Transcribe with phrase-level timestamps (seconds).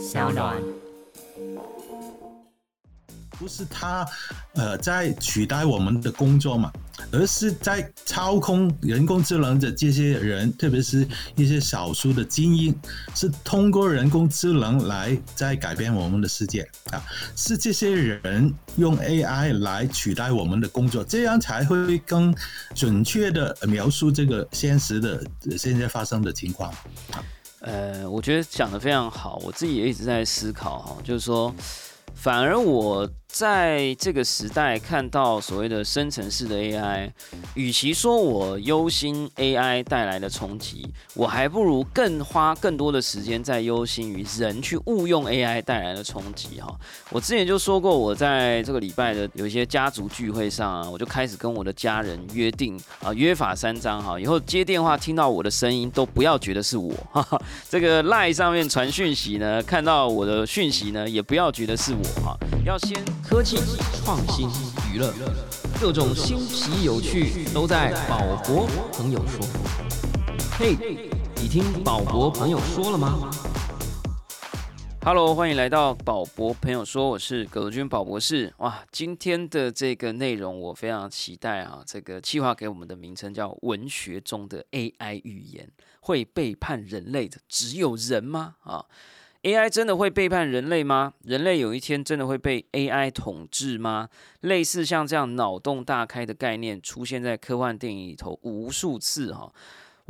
[0.00, 0.56] 小暖。
[3.38, 4.06] 不是他，
[4.54, 6.70] 呃，在取代我们的工作嘛，
[7.10, 12.74] 而是在操控人工智能的这些人，特别是一些少数的精英，
[13.14, 17.02] 是通过人工智能来在改变我们的世界啊，
[17.34, 22.34] 是这些人用 AI 来取代我们的工作，这样才会更
[22.74, 25.24] 准确的描述这个现实的
[25.56, 26.72] 现在发生的情况。
[27.60, 31.54] 呃，我觉得讲的非常好，我自己也一直在思考哈，就是说，
[32.14, 33.08] 反而我。
[33.32, 37.10] 在这个时代看到所谓的生成式的 AI，
[37.54, 46.76] 与其说我忧心 AI 带来的冲击，我还不如更花更多的时间在忧心于人去误用 AI 带来的冲击哈。
[47.10, 62.36] 我之前就说过，我在这个礼拜的有一些家族聚会上啊，我就开始跟我的家人约定啊，约法三章哈，以后接电话听到我的声音都不要觉得是我，哈哈，这个 Line 上面传讯息呢，看到我的讯息呢，也不要觉得是我哈，
[62.66, 63.00] 要先。
[63.22, 63.56] 科技
[64.04, 64.48] 创新
[64.92, 65.12] 娱乐，
[65.80, 69.46] 各种新奇有趣都在宝博朋友说。
[70.58, 70.76] 嘿，
[71.36, 73.30] 你听宝博朋友说了吗
[75.02, 78.52] ？Hello，欢迎来到宝博朋友说，我是葛军宝博士。
[78.58, 81.82] 哇，今天的这个内容我非常期待啊！
[81.86, 88.56] 这个计划给我们的名称叫“文学中的 AI 语言”，会背叛人类的只有人吗？
[88.62, 88.84] 啊
[89.42, 91.14] ？AI 真的会背叛人类吗？
[91.24, 94.08] 人类有一天真的会被 AI 统治吗？
[94.40, 99.50] 类似像这样脑洞大开的概念出现在科幻电影里头无数次哈，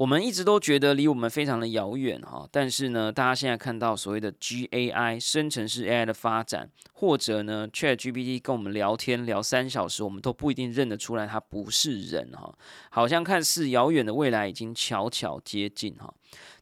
[0.00, 2.48] 我们一直都觉得离我们非常的遥远哈。
[2.50, 12.50] 但是呢，大家现在看到所谓的 GAI 生成式 AI 的发展，或者呢 ChatGPT 跟我们聊天聊三小时，我们都不一定认得出来它不是人哈，
[12.88, 16.10] 好像看似遥远的未来已经悄悄接近哈。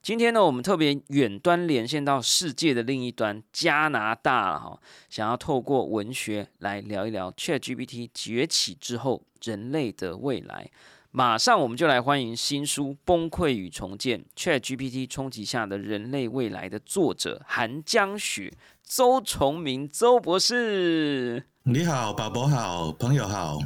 [0.02, 10.68] 今天呢，我们特别远端连线到世界的另一端加拿大哈，想要透过文学来聊一聊 ChatGPT 崛起之后人类的未来。
[11.10, 18.52] 马上我们就来欢迎新书《崩溃与重建：ChatGPT 冲击下的人类未来》的作者韩江雪、
[18.82, 21.46] 周崇明周博士。
[21.62, 23.58] 你好，宝宝好，朋友好。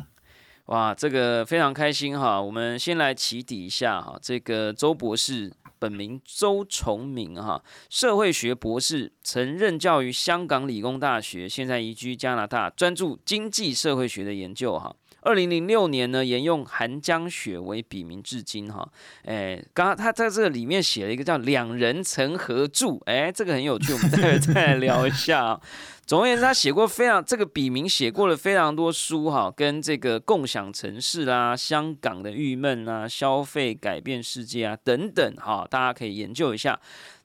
[0.66, 2.40] 哇，这个非常开心哈。
[2.40, 5.52] 我们先来起底一下哈，这个周博士。
[5.80, 7.60] 本名周崇明，哈，
[7.90, 14.94] 社会学博士，曾任教于香港理工大学，现在移居加拿大，专注经济社会学的研究，哈。
[15.22, 18.88] 二零零六年呢，沿用韩江雪为笔名至今，哈。
[19.24, 25.58] 哎，刚刚他在这个里面写了一个叫“两人曾合著”，哎，这个很有趣，我们待会再来聊一下。
[26.04, 36.78] 总而言之，他写过非常这个笔名写过了非常多书哈，跟这个共享城市啦、香港的郁闷啊、消费改变世界啊等等哈，大家可以研究一下。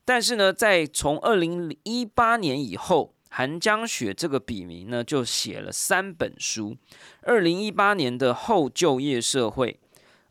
[0.06, 6.76] 但是呢，在从二零一八年以后，寒江雪这个笔名呢就写了三本书：
[7.22, 9.80] 二零一八年的后就业社会。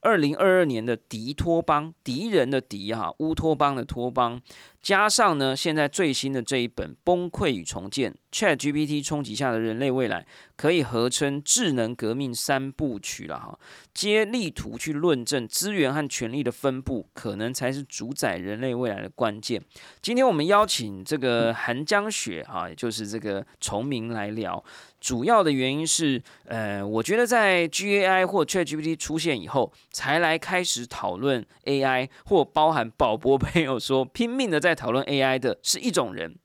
[0.01, 4.43] 二零二二年的敌托邦，敌人的敌哈，乌托邦的托邦，
[4.87, 10.25] 加上呢，现在最新的这一本《崩溃与重建》，ChatGPT 冲击下的人类未来，
[10.55, 13.59] 可以合称智能革命三部曲了哈，
[13.93, 19.61] 皆力图去论证资源和权力的分布，可能才是主宰人类未来的关键。
[20.01, 24.63] 今天我们邀请这个韩江雪哈，也就是这个崇明来聊。
[25.01, 36.37] 主要的原因是，呃，我觉得在 G A I 或 Chat G P T 出现以后，才来开始讨论 A I，或包含宝博朋友说拼命的在讨论 A I 的是一种人。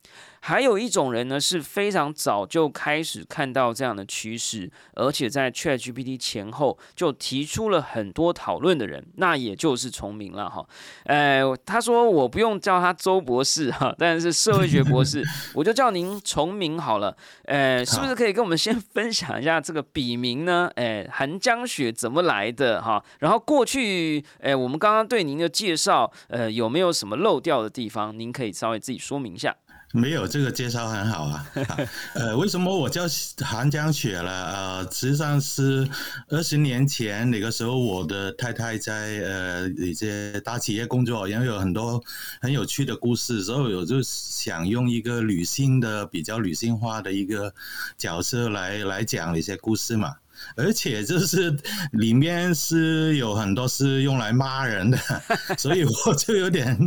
[0.43, 10.67] 还有一种人呢，是非常早就开始看到这样的趋势，而且在 ChatGPT 前后就提出了很多讨论的人，那也就是崇明了哈。
[11.05, 17.15] 呃，他说我不用叫他周博士哈，但是社会学博士，我就叫您崇明好了。
[17.45, 20.71] 呃，是不是可以跟我们先 分享一下这个笔名呢？
[20.73, 23.03] 哎，寒江雪怎么来的哈？
[23.19, 28.17] 然后过去，哎，我们刚刚对您的介绍，呃，有没有什么漏掉的地方？
[28.17, 29.55] 您可以稍微自己说明一下。
[29.93, 31.47] 没有这个介绍很好啊，
[32.15, 33.03] 呃，为什么我叫
[33.39, 34.31] 寒江雪了？
[34.31, 35.87] 呃，实际上是
[36.29, 42.01] 二十年前那个时候，我的太太在呃一些大企业工作，然后有很多
[42.39, 47.53] 很有趣的故事，所以我就想用一个女性的比较女性化的一个
[47.97, 50.15] 角色来来讲一些故事嘛。
[50.55, 51.55] 而且就是
[51.93, 54.97] 里面是有很多是用来骂人的，
[55.57, 56.77] 所以我就有点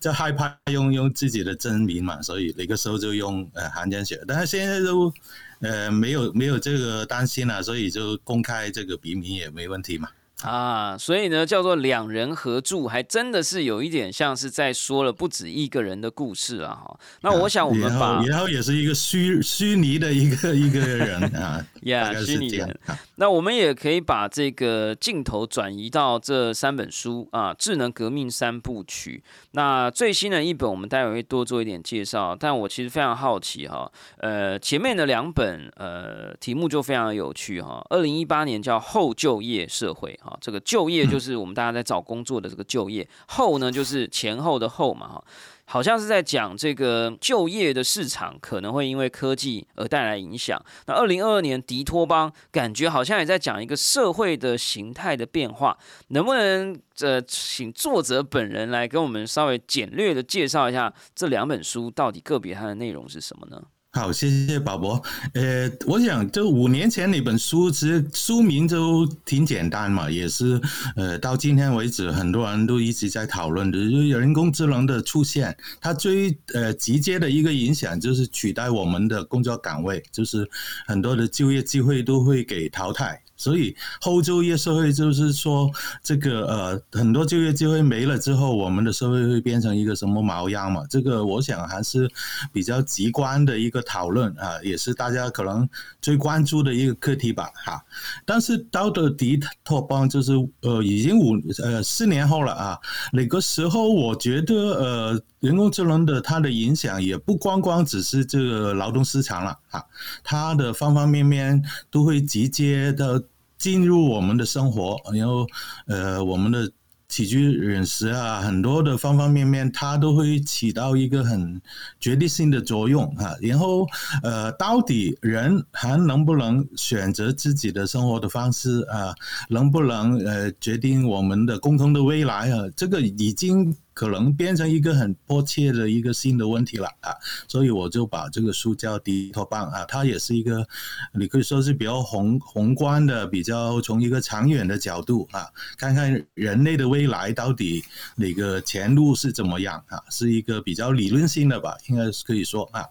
[0.00, 5.12] 就害怕用用自己的真名嘛，所以那个时候就用呃韩江雪，但是现在都
[5.60, 10.08] 呃没有没有这个担心了，所以就公开这个笔名也没问题嘛。
[10.42, 16.74] 啊，所以呢，叫做两人合住，还真的是有一点像是在说了不止一个人的故事啊！
[16.74, 22.78] 哈，那我想我们把然后也是一个虚虚拟的一个一个人啊，呀，虚拟人。
[23.16, 29.22] 那我们也可以把这个镜头转移到这三本书啊，《智能革命三部曲》。
[29.52, 32.36] 那最新的一本，我们待会会多做一点介绍。
[32.38, 37.84] 但我其实非常好奇哈，呃，前面的两本呃题目就非常有趣哈。
[37.90, 40.36] 二零一八年叫《后就业社会》哈。
[40.40, 45.24] 这个就业就是我们大家在找工作的这个就业，后呢就是前后的后嘛哈，
[45.64, 50.62] 好像是在讲这个就业的市场可能会因为科技而带来影响。
[50.86, 55.78] 那二零二二年迪托邦感觉好像也在讲一个社会的形态的变化，
[56.08, 63.62] 能不能呃请作者本人来跟我们稍微简略的介绍一下这两本书到底个别它的内容是什么呢？
[63.94, 65.02] 好，谢谢宝博。
[65.34, 70.58] 呃，我想这五年前那本书，其实书名就挺简单嘛，也是
[70.96, 80.48] 呃，到今天为止，很多人都一直在讨论的，就是人工智能的出现，它最呃直接的一个影响就是取代我们的工作岗位，就是
[80.86, 83.22] 很多的就业机会都会给淘汰。
[83.42, 85.68] 所以后就业社会就是说，
[86.00, 90.84] 这个呃很多就业机会没了之后，我们的社会会变成一个什么模样嘛？
[90.88, 92.08] 这个我想还是
[92.52, 95.68] 比较直观的一个讨论啊，也是大家可能
[96.00, 97.82] 最关注的一个课题吧，哈。
[98.24, 101.34] 但是到的迪托邦就是呃已经五
[101.64, 102.78] 呃四年后了啊，
[103.12, 109.82] 那个时候我觉得呃人工智能的它的影响也不光光只是这个劳动市场了啊，
[110.22, 111.60] 它的方方面面
[111.90, 113.20] 都会直接的。
[113.62, 115.46] 进入我们的生活，然后
[115.86, 116.68] 呃，我们的
[117.08, 121.62] 起居饮食啊，很多的方方面面，它都会起到一个很
[122.00, 123.36] 决定性的作用啊。
[123.40, 123.86] 然后
[124.24, 129.14] 呃，到底人还能不能选择自己的生活的方式啊？
[129.48, 132.68] 能不能呃决定我们的共同的未来啊？
[132.76, 133.72] 这个已经。
[133.94, 137.14] 可能变成一个很迫切的一个新的问题了啊，
[137.46, 140.66] 所以我就把这个书叫《迪托邦》啊，它也是一个，
[141.14, 145.46] 你可以说是比较宏宏观的，比较从一个长远的角度啊，
[145.76, 147.82] 看看人类的未来到底
[148.16, 152.84] 哪个前路是怎么样啊，是一个比较理论性的吧，应该是可以说啊。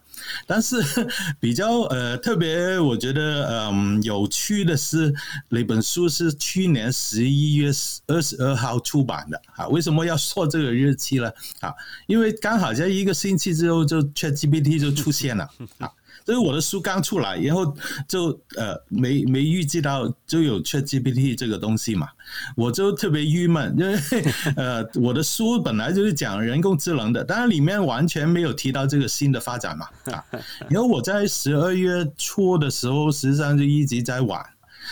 [0.46, 0.75] 但是
[1.40, 5.13] 比较呃特别，我觉得嗯有趣的是，
[5.50, 7.72] 那本书是去年十一月
[8.08, 9.68] 二十二号出版的啊。
[9.68, 11.31] 为什么要说这个日期呢？
[11.60, 11.74] 啊，
[12.08, 15.90] 因为刚好在一个星期之后，就 ChatGPT 就出现了啊。
[16.26, 17.76] 所以我的书刚出来，然后
[18.08, 22.08] 就呃没没预计到就有 ChatGPT 这个东西嘛，
[22.56, 24.00] 我就特别郁闷，因为
[24.56, 30.24] 呃我的书本来就是讲人工智能的，当然里面完全没有提到这个新的发展嘛啊。
[30.70, 34.44] 然后我在十二月初的时候，实际上就一直在玩。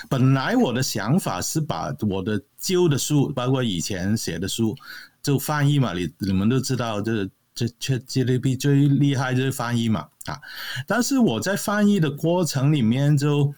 [0.10, 4.76] 本来我的想法是把我的旧的书，包括以前写的书，
[5.22, 7.30] 就翻译嘛，你你们都知道这。
[7.56, 10.40] 这 ChatGPT 最厉害就是翻译嘛啊！
[10.88, 13.54] 但是我在翻译的过程里面，就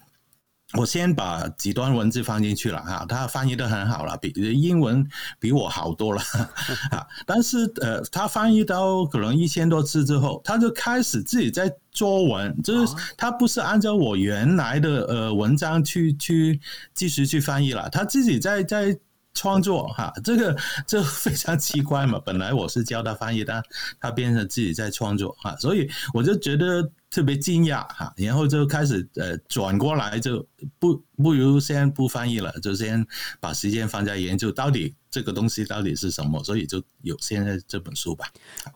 [0.74, 5.06] 我先把几段文字放进去了哈，他翻译的很好了，比英文
[5.38, 6.22] 比我好多了
[6.90, 7.06] 啊！
[7.26, 16.60] 但是呃，他翻译到可能一千多次之后，他就开始自己在作文，就是他不是按照我原来的呃文章去去
[16.94, 18.98] 继续去翻译了，他自己在在。
[19.34, 20.56] 创作哈，这个
[20.86, 22.20] 这非常奇怪嘛。
[22.24, 23.62] 本来我是教他翻译，但
[24.00, 28.12] 他变成自己在创作哈，所以我就觉得特别惊讶哈。
[28.16, 30.46] 然后就开始呃转过来，就
[30.78, 33.06] 不不如先不翻译了，就先
[33.40, 34.94] 把时间放在研究到底。
[35.12, 36.42] 这个东西到底是什么？
[36.42, 38.24] 所以就有现在这本书吧。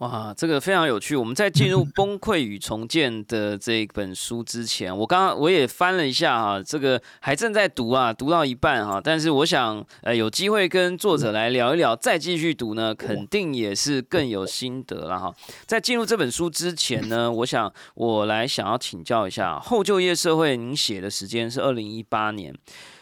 [0.00, 1.16] 哇，这个非常有趣。
[1.16, 9.00] 我们在进入《崩溃与重建》的这本书之前，我刚刚我也翻了一下哈，这个还正在读啊，读到一半哈。
[9.02, 15.35] 但是我想，呃，有机会跟作者来聊一聊，再继续读呢，肯定也是更有心得了哈。
[15.64, 22.56] 在进入这本书之前呢，我想我来想要请教一下，后就业社会，您写的时间是二零一八年。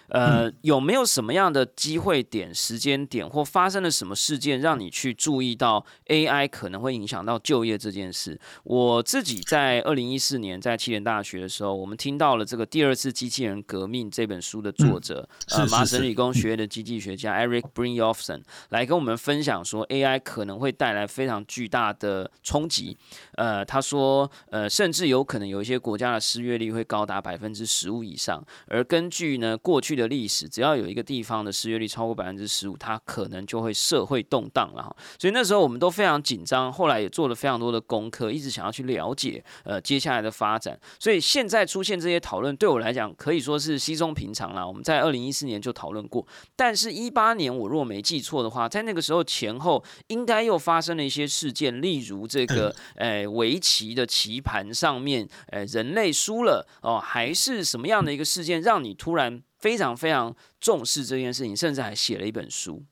[0.09, 8.39] 呃，有没有什么样的机会点、时间点，或发生了什么事件，让你去注意到 AI 可能会影响到就业这件事？
[8.65, 22.97] 我自己在二零一四年在七年大学的时候，我们听到了这个《第二次机器人革命》这本书的作者，呃，麻省理工学院的经济学家 Eric Brynjolfsson 来跟我们分享说，AI 可能会带来非常巨大的冲击。
[23.37, 28.45] 呃，他说，呃，甚至有可能有一些国家的失业率会高达百分之十五以上。
[28.67, 34.97] 而根据呢过去的的历史，只要有一个地方的失业率超过百分之十五，它可能就会社会动荡了哈。
[35.19, 40.79] 所以那时候我们都非常紧张，后来也做了非常多的功课，一直想要去了解呃接下来的发展。
[40.99, 44.67] 所以现在出现这些讨论，对我来讲可以说是稀松平常啦。
[44.67, 62.85] 我们在二零一四年就讨论过，但是一八年我若没记错的话，在那个时候前后应该又发生了一些事件，例如这个呃围棋的棋盘上面，呃人类输了哦，还是什么样的一个事件让你突然非常非常重视这件事情，甚至还写了一本书。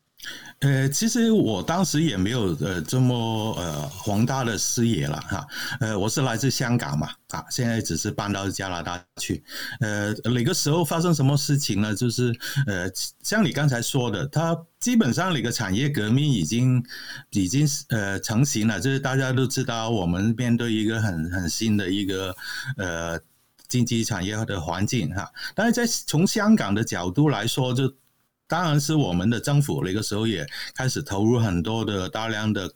[0.60, 5.46] 呃，其实我当时也没有呃这么呃宏大的视野了哈。
[5.80, 9.42] 呃，我是来自香港嘛，啊，现在只是搬到加拿大去。
[9.80, 11.94] 呃，哪个时候发生什么事情呢？
[11.94, 12.32] 就是
[12.66, 12.88] 呃，
[13.22, 16.82] 像你刚才说的，它基本上那个产业革命已经
[17.30, 18.80] 已经呃成型了。
[18.80, 22.34] 就是大家都知道，我们面对一个很很新的一个
[22.76, 23.18] 呃
[23.72, 25.32] 经济产业的环境哈。
[25.54, 27.90] 但是在从香港的角度来说，就
[28.46, 32.70] 当然是我们的政府那个时候也开始投入很多的大量的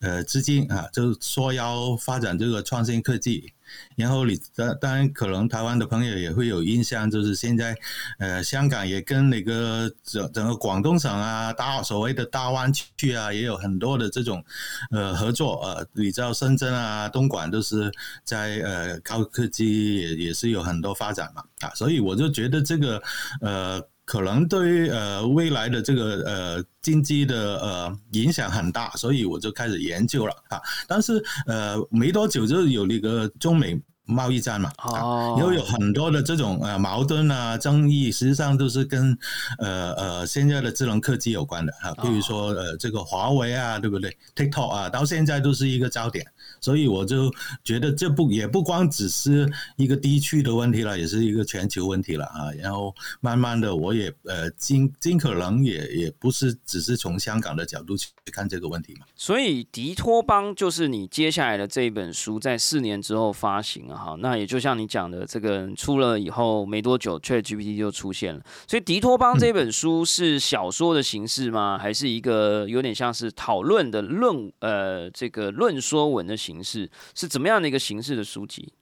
[0.00, 3.54] 呃资金啊，就是说要发展这个创新科技。
[3.96, 7.74] 然后你当当然可能台湾的朋友也会有印象，就是现在
[8.18, 14.44] 呃香港也跟那个整整个广东省啊大所谓的大湾区啊，也有很多的这种
[14.90, 17.92] 呃合作呃，你知道深圳啊东莞都是
[18.24, 23.02] 在呃高科技也也是有很多发展嘛啊，所以我就觉得这个
[23.40, 23.82] 呃。
[24.04, 30.60] 可能对于呃未来的这个呃经济的呃影响很大，所以我就开始研究了啊。
[30.86, 39.16] 但是呃没多久就有那个中美贸易战嘛，哦，因为有很多的这种呃矛盾啊争议，实际上都是跟
[39.58, 41.94] 呃呃现在的智能科技有关的啊。
[42.02, 46.26] 比如说呃这个华为啊，对不对？TikTok 啊，到现在都是一个焦点。
[46.60, 47.32] 所以我就
[47.64, 52.50] 觉得这不也不光只是一个地区的问题了，也是一个全球问题了啊。
[52.58, 59.06] 然后慢慢的，我也呃尽尽可能也也不是只是从香港的角度去看这个问题嘛。
[59.16, 64.16] 所以迪托邦就是你接下来的这一本书，在四年之后发行了哈。
[64.20, 68.40] 那也就像你讲的，这个出了以后没多久，ChatGPT 就出现了。
[68.68, 71.76] 所以迪托邦这本书是小说的形式吗？
[71.76, 76.52] 还是一个有点像是讨论的论呃这个论说文的形？
[76.52, 78.74] 形式是怎么样的一个形式的书籍？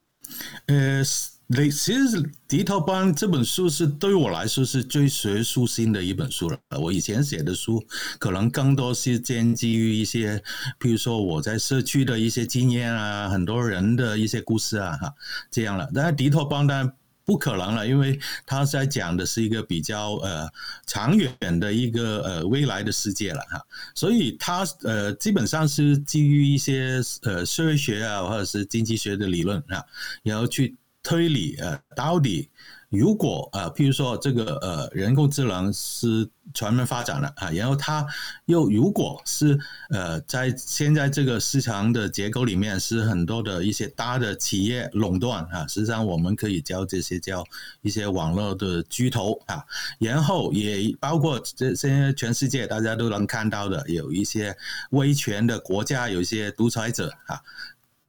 [0.66, 1.04] 呃，
[1.52, 6.56] 你其实《迪托邦》这本书是对我来说是最学术性的一本书了。
[6.80, 7.84] 我以前写的书
[8.20, 10.40] 可能更多是建基于一些，
[10.78, 15.12] 譬如说我在社区的一些经验啊，很多人的一些故事啊，哈，
[15.50, 15.90] 这样了。
[15.92, 16.92] 但是《迪托邦》呢？
[17.22, 20.50] 不可能了，因为他在讲的是一个比较呃
[20.84, 21.30] 长远
[21.60, 23.62] 的一个呃未来的世界了哈，
[23.94, 29.84] 所以他呃基本上是基于一些呃社会学啊或者是经济学的理论啊，
[30.24, 32.48] 然后去推理呃到底。
[32.88, 38.04] 如果啊，譬如说这个呃人工智能是全面发展了啊，然后它
[38.46, 39.56] 又如果是
[39.90, 47.44] 呃在现在这个市场的结构里面是很多的一些大的企业垄断啊，实际上我们可以叫这些叫
[47.82, 49.64] 一些网络的巨头啊，
[50.00, 54.56] 然后也包括这现在全世界大家都能看到的有一些
[54.90, 57.40] 威权的国家，有一些独裁者啊。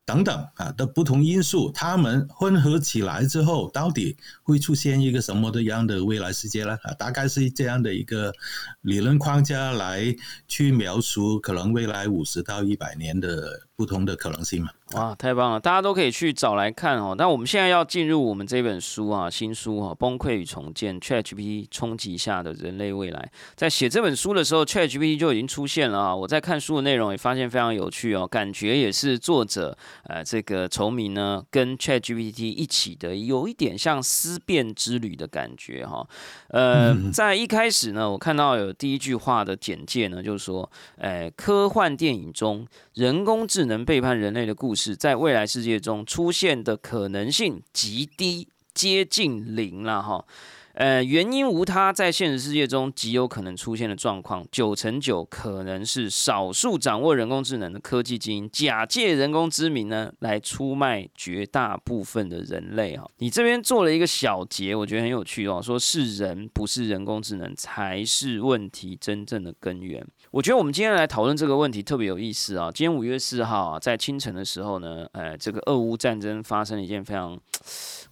[0.05, 6.77] 等等啊的不同因素，它们混合起来之后，到底会出现一个什么的样的未来世界呢？
[6.83, 8.33] 啊，大概是这样的一个
[8.81, 10.13] 理论框架来
[10.47, 14.69] 去描述可能未来五十到一百年的不同的可能性嘛。
[14.91, 15.59] 哇，太棒了！
[15.59, 17.15] 大家都可以去找来看哦。
[17.17, 23.31] 那我们现在要进入我们这本书啊，新书啊，《崩溃与重建：ChatGPT 冲击下的人类未来》。
[23.55, 26.15] 在写这本书的时候，ChatGPT 就已经出现了啊。
[26.15, 36.05] 我在看书的内容也发现非常有趣哦，感觉也是作者呃这个崇明呢跟 ChatGPT 一起的，有一点像思辨之旅的感觉哈。
[36.49, 44.95] 呃，在一开始呢，我看到有第一句话的简介呢，就是说，呃，科幻电影中人工智能能背叛人类的故事。
[44.95, 50.25] 在未来世界中出现的可能性极低，接近零了哈。
[50.73, 63.05] 呃，原因无他，在现实世界中极有可能出现的状况，九成九可能是少数掌握人工智能的科技精英，假借人工之名呢，来出卖绝大部分的人类哈。
[63.17, 70.07] 你这边做了一个小结，我觉得很有趣哦，说是人不是人工智能才是问题真正的根源。
[70.31, 72.71] 我觉得我们今天来讨论这个问题特别有意思啊。
[72.73, 77.37] 今天五月四号啊，在清晨的时候呢，呃，这个俄乌战争发生了一件非常。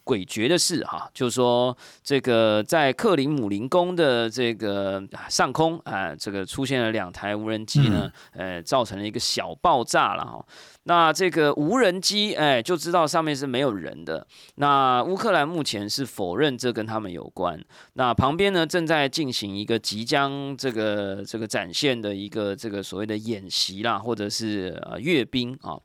[0.10, 10.44] 诡谲的事哈，就是说这个在克林姆林宫的这个上空啊，这个出现了两台无人机呢，呃，造成了一个小爆炸了哈。
[10.84, 14.26] 那这个无人机，哎，就知道上面是没有人的。
[14.56, 17.64] 那乌克兰目前是否认这跟他们有关。
[17.94, 25.78] 那旁边呢，正在进行一个即将这个这个展现的一个这个所谓的演习啦，或者是呃阅兵啊。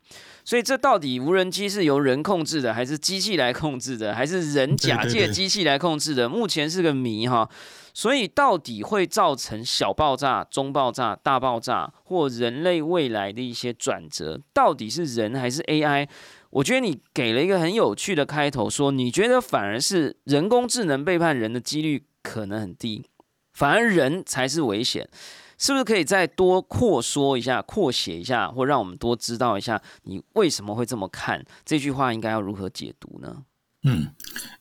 [0.45, 6.29] 所以这到底无人机是由人控制的，还是机器来控制的，还是人假借机器来控制的？
[6.29, 7.49] 目前是个谜哈。
[7.97, 16.09] 所以，到底会造成小爆炸、中爆炸、大爆炸，或人类未来的一些转折，到底是人还是 AI？
[16.51, 23.07] 我觉得你给了一个很有趣的开头，说你觉得反而是人工智能背叛人的几率可能很低，
[23.53, 25.09] 反而人才是危险，
[25.59, 31.45] 是不是可以再多扩说一下、扩写一下，或让我们多知道一下你为什么会这么看？
[31.65, 33.45] 这句话应该要如何解读呢？
[33.87, 34.09] 嗯，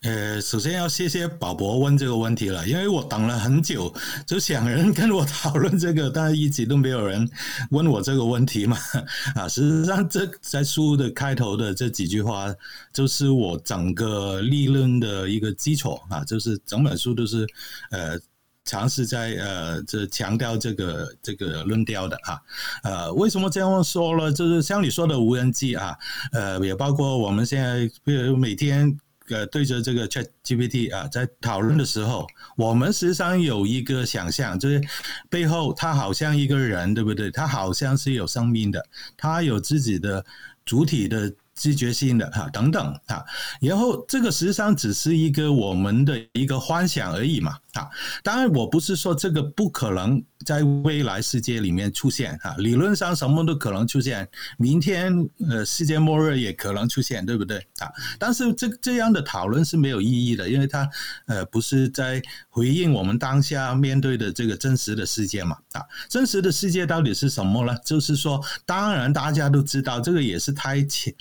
[0.02, 3.90] 呃，首先要谢谢宝博问这个问题了，因为我等了很久，
[4.28, 7.26] 就想人跟我讨论这个，但是一直都没有人
[7.72, 8.78] 问我这个问题嘛。
[9.36, 12.54] 啊，事实上，这在书的开头的这几句话，
[12.92, 17.48] 就是我整个立论的一个基础啊，就是整本书都是
[17.92, 18.20] 呃，
[18.66, 22.40] 尝试在呃这强调这个这个论调的啊。
[22.84, 24.32] 呃，为什么这样说呢？
[24.32, 25.98] 就是像你说的无人机啊，
[26.32, 28.98] 呃，也包括我们现在比如每天。
[29.30, 32.28] 呃，对着这个 Chat GPT 啊，在讨论的时候，
[32.58, 34.82] 我们实际上有一个想象，就是
[35.30, 37.32] 背后它好像一个人，对不对？
[37.32, 40.24] 它好像是有生命的，它有自己的
[40.66, 41.34] 主体的。
[41.56, 43.24] 知觉性的哈等等啊，
[43.62, 47.90] 然后这个实际上只是一个我们的一个幻想而已嘛啊，
[48.24, 54.28] 当然我不是说这个不可能在未来世界里面出现啊，理论上什么都可能出现，
[54.58, 55.14] 明天
[55.50, 57.90] 呃世界末日也可能出现，对不对啊？
[58.20, 60.88] 但是这这样的讨论是没有意义的，因为它
[61.28, 67.76] 呃不是在回应我们当下面对的这个真实的世界嘛啊，真实的世界到底是什么呢？
[67.84, 71.14] 就是说，当然大家都知道，这个也是太浅。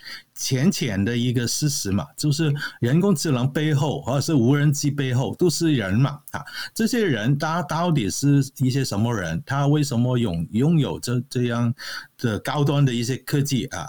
[0.43, 6.45] 浅浅的一个事实嘛，就是人工智能背后或者是无人机背后都是人嘛啊，
[6.75, 9.41] 这些人他到底是一些什么人？
[9.47, 11.73] 他为什么拥拥有这这样
[12.19, 13.87] 的高端的一些科技啊？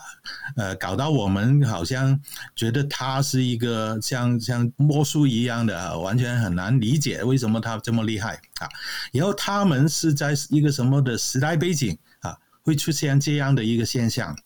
[0.55, 2.19] 呃，搞到我们好像
[2.55, 8.69] 觉得他是一个像像魔术一样的，完全很难理解为什么他这么厉害啊？
[9.11, 14.37] 然后他们是在一个什么的时代背景啊，会出现这样的一个现象？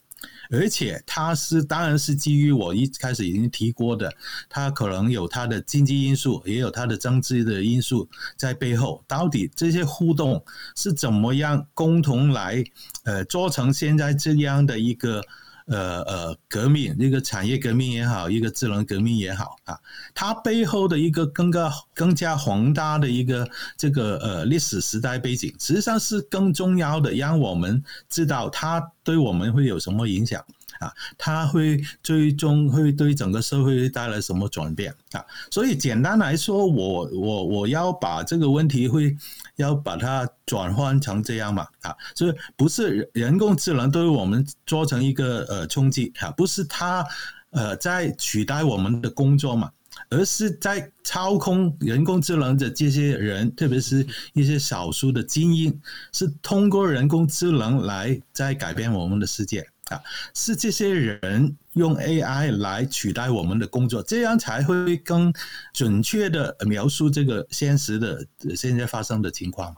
[0.50, 4.12] 而且它是，当然是基于我一开始已经提过的，
[4.48, 9.04] 它可能有它的经济因素，也有它的政治的因素在背后。
[9.06, 10.44] 到底这些互动
[10.76, 12.64] 是怎么样共同来，
[13.04, 15.22] 呃，做成现在这样的一个。
[15.68, 19.78] 呃呃，革命一个产业革命也好，一个智能革命也好啊，
[20.14, 30.44] 它背后的一个更加更加宏大的一个这个呃历史时代背景，实际上是更重要的，让我们知道它对我们会有什么影响。
[30.78, 35.24] 啊，它会最终会对整个社会带来什么转变啊？
[35.50, 39.16] 所以简单来说，我我我要把这个问题会
[39.58, 47.04] 要把它转换成这样嘛啊，就是不是人工智能对我们做成一个呃冲击啊，不是它
[47.50, 49.70] 呃在取代我们的工作嘛，
[50.10, 55.80] 而是在操控人工智能的这些人，特别是一些少数的精英，
[56.12, 59.66] 是通过人工智能来在改变我们的世界。
[59.88, 60.02] 啊，
[60.34, 65.32] 是这些人用 AI 来取代我们的工作，这样才会更
[65.72, 69.74] 准确的描述这个现实的现在发生的情况。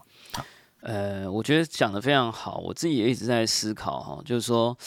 [0.81, 4.77] 呃，我觉得讲的非常好，我自己也一直在思考哈，就是说，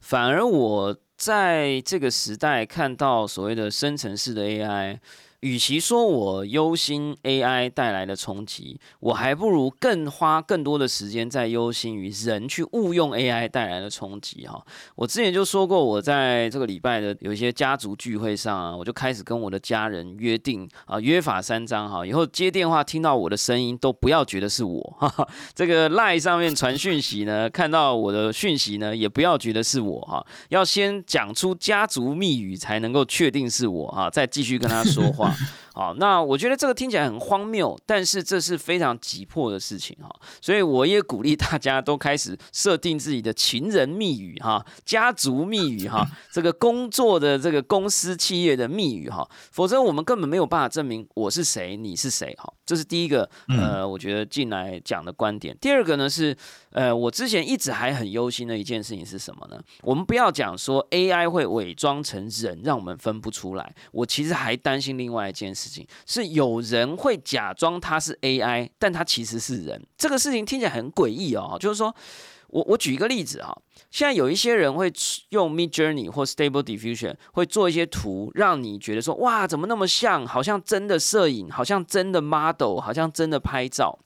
[0.00, 4.98] 反而我在这个时代看到所谓的生成式的 AI。
[5.40, 14.64] 与其说我忧心 AI 带来的冲击，我还不如更花更多的时间在忧心于人去误用 AI 带来的冲击哈。
[14.94, 35.25] 我之前就说过，我在这个礼拜的有一些家族聚会上啊，我就开始跟我的家人约定啊，约法三章哈，以后接电话听到我的声音都不要觉得是我， 哈哈，这个 Line 上面传讯息呢，看到我的讯息呢，也不要觉得是我哈，要先讲出家族密语才能够确定是我哈，再继续跟他说话。
[35.74, 40.08] 好，那我觉得这个听起来很荒谬，但是这是非常急迫的事情哈，
[40.40, 52.50] 所以我也鼓励大家都开始设定自己的情人密语哈、家族密语哈、这个工作的这个公司企业的密语哈，否则我们根本没有办法证明我是谁，你是谁哈。
[52.64, 55.56] 这是第一个，呃，我觉得进来讲的观点。
[55.60, 56.36] 第二个呢是，
[56.76, 59.58] 呃，我之前一直还很忧心的一件事情是什么呢？
[59.80, 63.74] 我们不要讲说 AI 会伪装成人，让我们分不出来。
[63.92, 69.82] 我其实还担心另外一件事情，是有人会假装他是 AI，但他其实是人。
[69.96, 71.94] 这个事情听起来很诡异哦，就是说。
[72.48, 73.52] 我我举一个例子啊，
[73.90, 74.90] 现在有一些人会
[75.30, 83.98] 用 Mid Journey 或 Stable Diffusion 会做一些图，让你觉得说哇，怎么那么像，好像真的摄影，好像真的 model，好像真的拍照。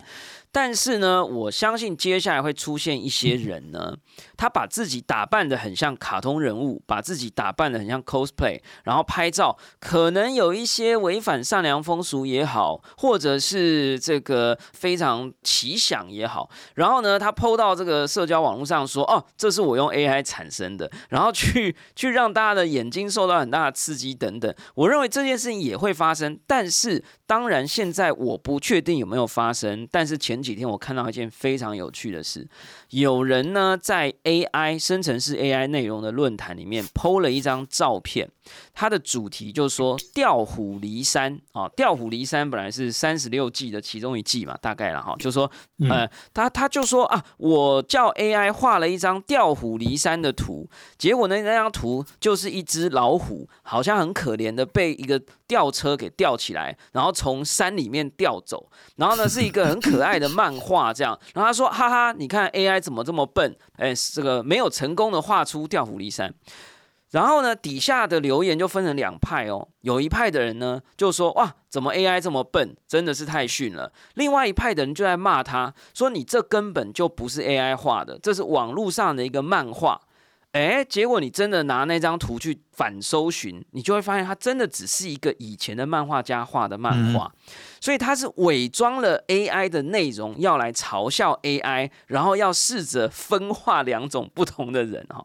[0.52, 3.96] 但是呢，我相信接下来会出现一些人呢，
[4.36, 24.52] 他把自己打扮的很像卡通人物，把自己打扮的很像 cosplay，然后拍照，可能有一些违反善良风俗也好，或者是这个非常奇想也好，然后呢，他 PO 到这个社交网络上说，哦，这是我用 AI 产生的，然后去 去让大家的眼睛受到很大的刺激等等。
[24.74, 30.40] 我认为这件事情也会发生，但是当然现在我不确定有没有发生，但是前。
[30.40, 32.48] 几天我看到一件非常有趣的事，
[32.88, 38.26] 有人呢在 AI 生成式 AI 内容的论坛里面 PO 了一张照片，
[38.72, 45.50] 它的主题就是说调虎离山啊，调虎离山本来是三十六计的其中一计嘛，大概了哈，就说
[45.90, 60.30] 呃，他他就说啊，我叫 AI 画了一张调虎离山的图，结果呢那张图就是一只老虎，好像很可怜的被一个吊车给吊起来，然后从山里面吊走，然后呢是一个很可爱的。
[60.30, 63.56] 漫画这样，然后他说：“哈哈，你看 AI 怎么这么笨？
[63.78, 66.32] 哎，这个没有成功的画出调虎离山。”
[67.10, 69.66] 然后呢，底下的留言就分成两派哦。
[69.80, 72.76] 有一派的人呢就说：“哇，怎么 AI 这么笨？
[72.86, 80.00] 真的是太逊了。”另外一派的人就在骂他说：“你这根本就不是 AI 画的，这是网络上的一个漫画。”
[80.52, 87.32] 哎，结果你真的拿那张图去反搜寻，你就会发现它真的只是一个以前的漫画家画的漫画，
[87.80, 95.24] 所以它是伪装了 AI 的内容，要来嘲笑 AI，然后要试着分化两种不同的人哈。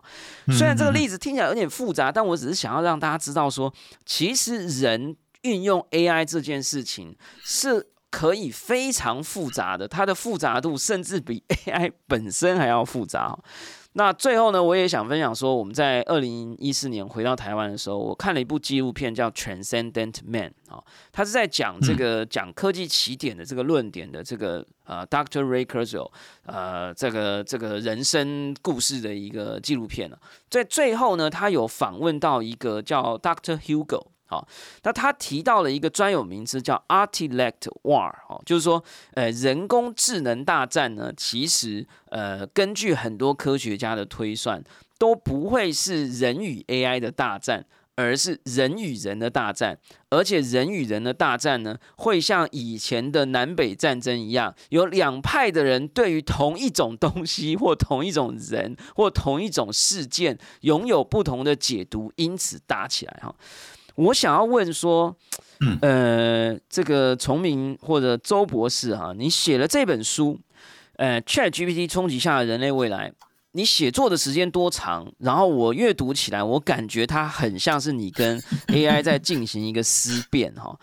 [0.51, 3.73] 虽然这个例子听起来有点复杂，但我只是想要让大家知道说，
[4.05, 13.35] 其实人运用 AI 这件事情是可以非常复杂的，它的复杂度甚至比 AI 本身还要复杂。
[13.97, 25.45] 那最后呢，我也想分享说，我们在二零一四年回到台湾的时候，我看了一部纪录片叫《Transcendent Man》啊，他是在讲这个讲科技起点的这个论点的这个呃，Dr.
[25.45, 26.11] Ray Kurzweil
[26.45, 30.19] 呃，这个这个人生故事的一个纪录片了。
[30.49, 33.57] 在最后呢，他有访问到一个叫 Dr.
[33.57, 34.07] Hugo。
[34.27, 34.47] 好，
[34.83, 38.83] 那他提到了一个专有名词叫 Artilect War”，哦，就是说，
[39.13, 44.63] 呃，人工智能大战呢，其实，呃，根据很多科学家的推算，
[44.97, 49.77] 都不会是人与 AI 的大战，而是人与人的大战，
[50.09, 63.35] 而且人与人的大战呢，会像以前的南北战争一样，有两派的人对于同一种东西 或同一种人或同一种事件拥有不同的解读，因此打起来，哈。
[63.95, 65.15] 我想要问说，
[65.81, 70.39] 呃，这个崇明或者周博士哈，你写了这本书，
[70.97, 73.13] 呃，Chat GPT 冲击下的人类未来，
[73.53, 75.11] 你写作的时间多长？
[75.19, 80.77] 然后我阅读起来，我感觉它很像是你跟 AI 在进行一个思辨哈。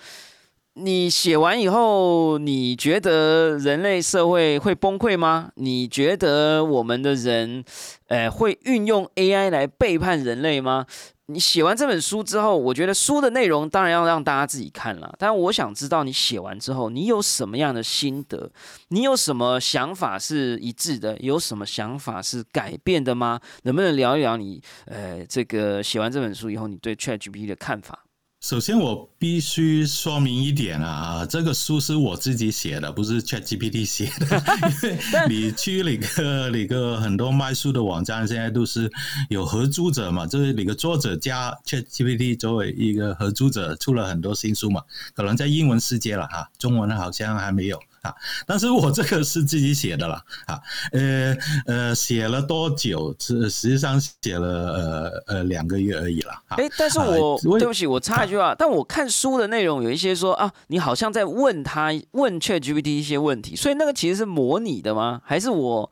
[0.74, 5.50] 你写完以后，你觉得人类社会会崩溃吗？
[5.56, 7.62] 你觉得我们的人，
[8.08, 10.86] 呃，会运用 AI 来背叛人类吗？
[11.26, 15.14] 你写完这本书之后，我觉得书的内容当然要让大家自己看了。
[15.18, 18.50] 但我想知道你写完之后，你有什么样的心得？
[18.88, 21.16] 你有什么想法是一致的？
[21.20, 23.40] 有什么想法是改变的吗？
[23.62, 28.01] 能不能聊一聊你呃这个写完这本书以后，你对 ChatGPT 的看法？
[28.42, 34.26] 首先，我必须说明一点啊，这个书是我自己写的，不是 ChatGPT 写的。
[34.82, 38.90] 因为你去那个那个很多卖书的网站，现在都是
[39.28, 44.82] 有合租者嘛，就是那个作者加 ChatGPT 作为一个合租者，出了很多新书嘛，
[45.14, 47.80] 可能在英文世界了哈，中文好像还没有。
[48.02, 48.14] 啊，
[48.46, 50.60] 但是我这个是自己写的啦啊，
[50.92, 51.36] 呃
[51.66, 53.14] 呃，写了多久？
[53.18, 56.42] 实实际上写了呃呃两个月而已啦。
[56.48, 65.20] 哎，但是我对不起，我插一句话，但我看书的内容有一些说啊，你好像在问他问 ChatGPT 一些问题，所以那个其实是模拟的吗？
[65.24, 65.90] 还是我？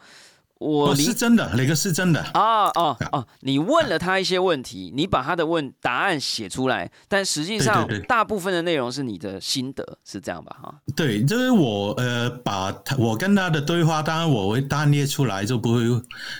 [0.60, 2.66] 我是真的，哪个是真的啊？
[2.74, 10.54] 哦哦，你问了他一些问题，你把他的问答案写出来，但实际上大部分的内容是你的心得，是这样吧？
[10.62, 15.80] 哈，对，就是我呃，把他我跟他的对话，当然我会单列出来，就不会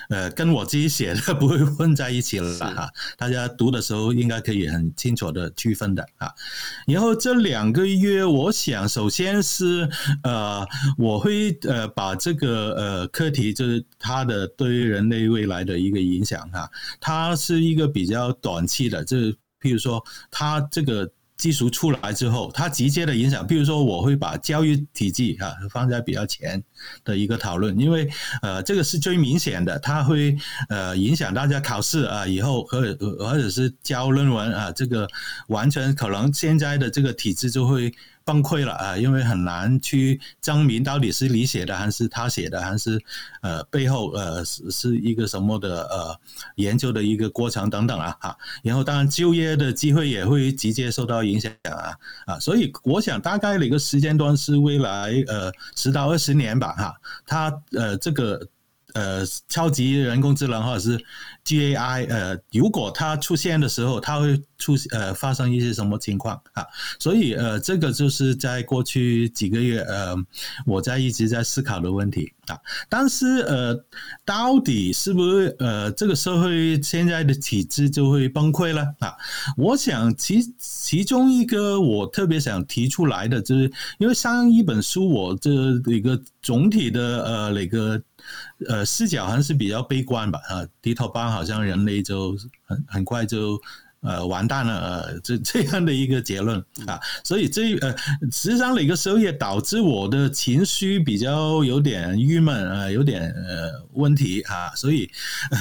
[0.09, 2.87] 呃跟我自己写的不会混在一起了哈。
[3.17, 6.31] 大家读的时候应该可以很清楚的区分的啊。
[6.85, 9.89] 然后这两个月，我想首先是
[10.21, 10.63] 呃，
[10.95, 14.10] 我会呃把这个呃课题就是他。
[14.11, 16.69] 它的对于人类未来的一个影响哈，
[16.99, 19.17] 它是一个比较短期的，这
[19.61, 21.09] 譬如说它这个。
[21.37, 26.63] 技术出来之后，它直接的影响，比如说，我会把教育体系啊放在比较前
[27.03, 28.07] 的一个讨论，因为
[28.43, 30.37] 呃，这个是最明显的，它会
[30.69, 32.79] 呃影响大家考试啊，以后或
[33.17, 35.07] 或者是交论文啊，这个
[35.47, 37.91] 完全可能现在的这个体制就会。
[38.23, 38.97] 崩溃了啊！
[38.97, 43.01] 因为很难去证明到底是你写的还是他写的，还是
[43.41, 46.19] 呃背后呃是是一个什么的呃
[46.55, 48.37] 研究的一个过程等等啊哈。
[48.63, 52.39] 然后当然就业的机会也会直接受到影响啊啊！
[52.39, 56.95] 所以我想大概的一个时间段是未来呃十到二十年吧哈。
[57.25, 58.47] 它呃这个。
[58.93, 61.03] 呃，超级人工智能或者是
[61.43, 66.65] G A I，呃，如果它出现的时候，它会出呃发生一些什么情况啊？
[66.99, 70.15] 所以呃，这个就是在过去几个月呃，
[70.65, 72.57] 我在一直在思考的问题啊。
[72.89, 73.85] 但是呃，
[74.23, 79.13] 到底是不是呃，这个社会现在的体制就会崩溃了啊？
[79.57, 85.51] 我想其其中一个我特别想提出来的，就是因为上一本书我这
[85.87, 88.01] 一个总体的呃那个。
[88.67, 93.59] 呃，视角好像是比较悲观吧，啊，低头班好像人类就很很快就
[94.01, 97.95] 呃完蛋了，呃，这 这样的一个结论啊，所以这呃，
[98.31, 105.09] 实际上那个时候也导致我的情绪比较有点郁闷啊，有点呃问题啊，所以
[105.51, 105.57] 呃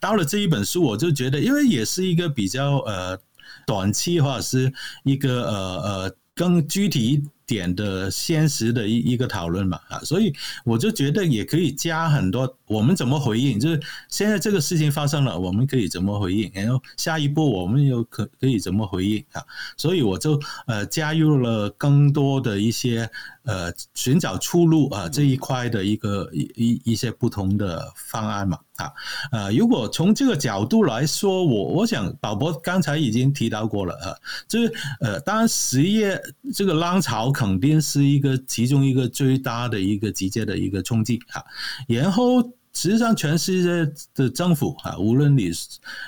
[0.00, 3.18] 到了这一本书，我就觉得，因为也是一个比较呃
[3.66, 4.72] 短期或者是
[5.04, 7.22] 一个呃呃更具体。
[7.52, 10.32] 点的现实的一一个讨论嘛啊，所以
[10.64, 13.60] 我就觉得也可以加很多，我们怎么回应？
[13.60, 16.50] 就是现在这个事情发生了，我们可以怎么回应？
[16.54, 19.42] 然后下一步我们又可可以怎么回应啊？
[19.76, 23.10] 所以我就呃加入了更多的一些。
[23.44, 28.92] 呃，寻找出路啊，这一块的一个一一一些不同的方案嘛，啊，
[29.32, 34.14] 呃，如果从这个角度来说，我我想宝博刚才已经提到过了啊，
[34.46, 36.16] 就是呃，当然实业
[36.54, 41.42] 这个浪潮肯定是一个其中一个最大的一个直接的一个冲击啊，
[41.88, 42.48] 然后。
[42.74, 45.50] 实际上，全世界的政府啊，无论你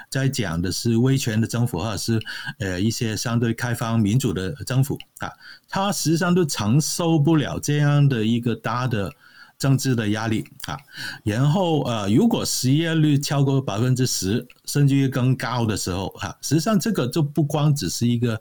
[0.08, 2.20] 在讲的是威权的政府，或者是
[2.58, 5.30] 呃一些相对开放民主的政府啊，
[5.68, 9.12] 它实际上都承受不了这样的一个大的
[9.58, 10.78] 政治的压力啊。
[11.22, 18.40] 然后呃，如果失业率超过百分之十，甚至于更高的时候啊，实际上这个就不光只是一个。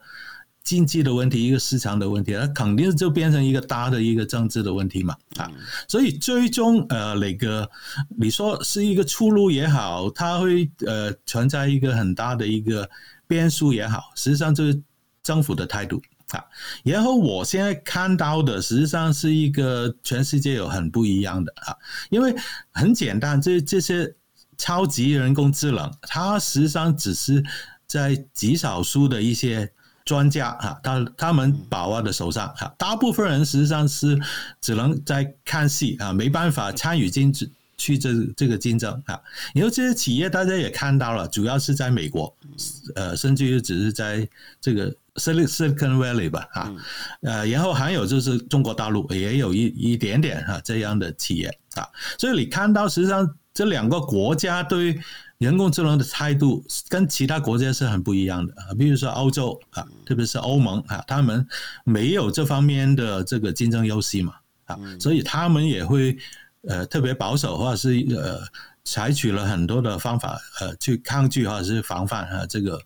[0.64, 5.52] 经济的问题，一个市场的问题，那肯定就变成一个大的一个政治的问题嘛啊，
[5.90, 7.70] 所以最终呃，那个
[8.18, 12.90] 你说是一个出路也好，它会呃存在一个很大的一个
[13.28, 14.82] 变数也好，实际上就是
[15.22, 16.42] 政府的态度啊。
[16.86, 21.76] 然后我现在看到的，实际上是一个全世界有很不一样的啊，
[22.10, 22.34] 因为
[22.72, 24.16] 很简单，这这些
[24.58, 27.44] 超级人工智能，它实际上只是
[27.86, 29.70] 在极少数的一些。
[30.06, 34.20] 专家啊，他他们把握的手上啊，大部分人实际上是
[34.60, 39.20] 只能在看戏啊，没办法参与竞争去这这个竞争啊。
[39.54, 42.36] 因为这些企业大家也看到了，主要是在美国，
[42.96, 44.28] 呃，甚至于只是在
[44.60, 46.76] 这个 Silicon Valley 吧啊，
[47.22, 51.88] 呃，然后还有就是中国大陆也有一一点点哈这样的企业啊，
[52.18, 55.00] 所以你看到实际上这两个国家对。
[55.44, 61.46] 人工智能的态度跟其他国家是很不一样的啊，比如说欧洲啊，特别是欧盟啊，他们
[61.84, 64.34] 没有这方面的这个竞争优势嘛
[64.66, 66.18] 啊，所以他们也会
[66.68, 68.40] 呃特别保守，或者是呃
[68.86, 72.80] 采取了很多的方法呃去抗拒或者是防范啊这个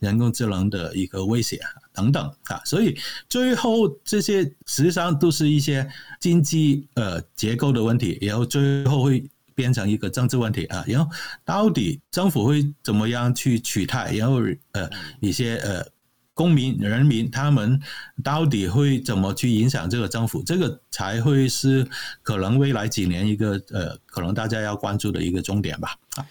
[0.00, 1.60] 人工智能的一个威胁
[1.92, 2.96] 等等啊，所以
[3.28, 5.88] 最后这些实际上都是一些
[6.20, 9.28] 经济呃结构的问题，然后最后会。
[9.54, 11.10] 变成一个政治问题啊，然后
[11.44, 14.12] 到底政府会怎么样去取代？
[14.14, 14.40] 然后
[14.72, 14.90] 呃，
[15.20, 15.86] 一些呃
[16.34, 17.80] 公民人民他们
[18.22, 20.42] 到底会怎么去影响这个政府？
[20.42, 21.86] 这个才会是
[22.22, 25.96] 可能未来几年一个呃，可能大家要关注的一个重点吧。
[26.16, 26.26] 啊，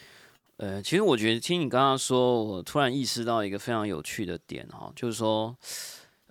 [0.57, 5.55] 呃，其实我觉得听你刚刚说，我突然意识到一个非常有趣的点哈，就是说，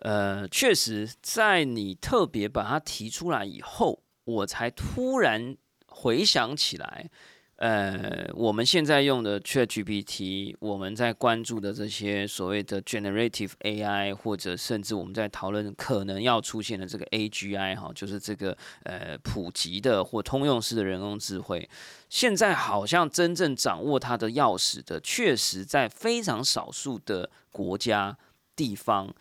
[0.00, 5.56] 呃，确实在你特别把它提出来以后，我才突然。
[5.94, 7.08] 回想起来，
[7.56, 21.68] 呃，我们现在用的 ChatGPT，我们在关注的这些所谓的 Generative AI，或者甚至我们在讨论可能要出现的这个 AGI，哈，就是这个呃普及的或通用式的人工智慧，
[22.08, 28.18] 现在好像真正掌握它的钥匙的，确实在非常少数的国家
[28.56, 29.14] 地方，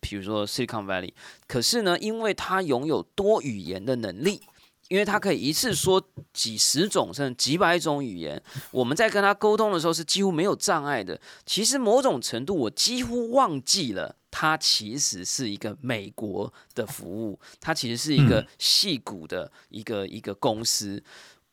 [0.00, 1.12] 比如说 Silicon Valley。
[1.46, 4.40] 可是呢，因为它拥有多语言的能力。
[4.94, 6.00] 因为他可以一次说
[6.32, 11.20] 几十种甚至几百种语言，我们在跟他沟通的时候是几乎没有障碍的。
[11.44, 21.02] 其实某种程度，我几乎忘记了，它其实是一个美国的服务，它其实是一个戏骨的一个一个公司。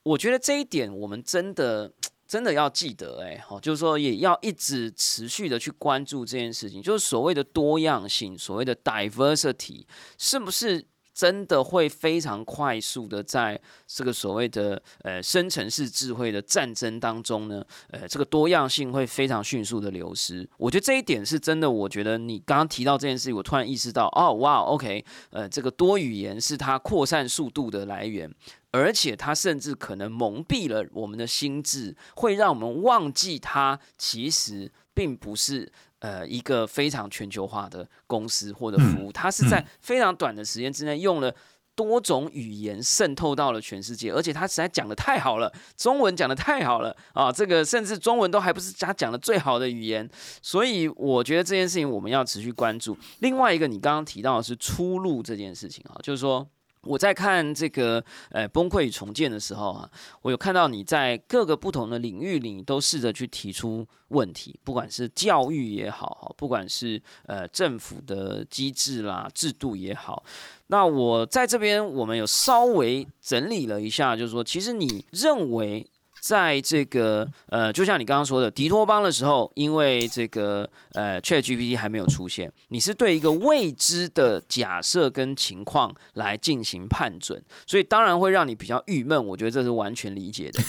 [0.04, 1.92] 我觉得这一点我们真的
[2.28, 9.84] 真的要记得，哎，好，就是说也要一直持续的去关注这件事情，就是所谓的多样性，所谓的 diversity，
[10.20, 10.86] 是不是？
[11.14, 20.48] 真的会非常快速的在这个所谓的呃生成式智慧的战争当中呢，呃，这个多样性会非常迅速的流失。
[20.58, 21.70] 我觉得这一点是真的。
[21.72, 28.30] 我觉得你刚刚提到这件事情，我突然意识到，哦，哇，OK，呃，这个多语言是它扩散速度的来源，
[28.72, 35.72] 而且它甚至可能蒙蔽了我们的心智，会让我们忘记它其实并不是。
[36.02, 41.34] 呃，一个非常全球化的公司或者服务，它是在非常短的时间之内用了
[41.76, 47.32] 多种语言渗透到了全世界，而且他实在讲的太好了，中文讲的太好了啊！
[47.32, 50.10] 这个甚至中文都还不是他讲的最好的语言，
[50.42, 52.98] 所以我觉得这件事情我们要持续关注。
[53.20, 56.48] 另外一个，你刚刚提到的是出路这件事情啊，就是说。
[56.84, 59.90] 我在看这个呃崩溃与重建的时候啊，
[60.22, 70.24] 我有看到你在各个不同的领域里都试着去提出问题，不管是教育也好，不管是呃政府的机制啦、制度也好。
[70.68, 75.88] 那我在这边我们有稍微整理了一下，就是说，其实你认为。
[76.22, 89.26] 在这个呃，就像你刚刚说的，迪托邦的时候，因为这个呃，Chat GPT 还没有出现，你是对一个未知的假设跟情况来进行判准，所以当然会让你比较郁闷。
[89.26, 90.62] 我觉得这是完全理解的。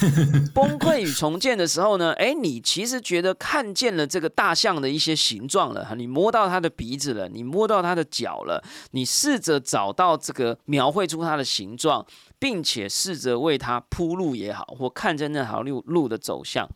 [0.54, 12.06] 崩溃与重建的时候呢，哎，你其实觉得看见了这个大象的一些形状了，你摸到它的鼻子了，你摸到它的脚了，你试着找到这个描绘出它的形状。
[12.42, 16.68] 并且试着为他铺路也好，或看着那条路路的走向。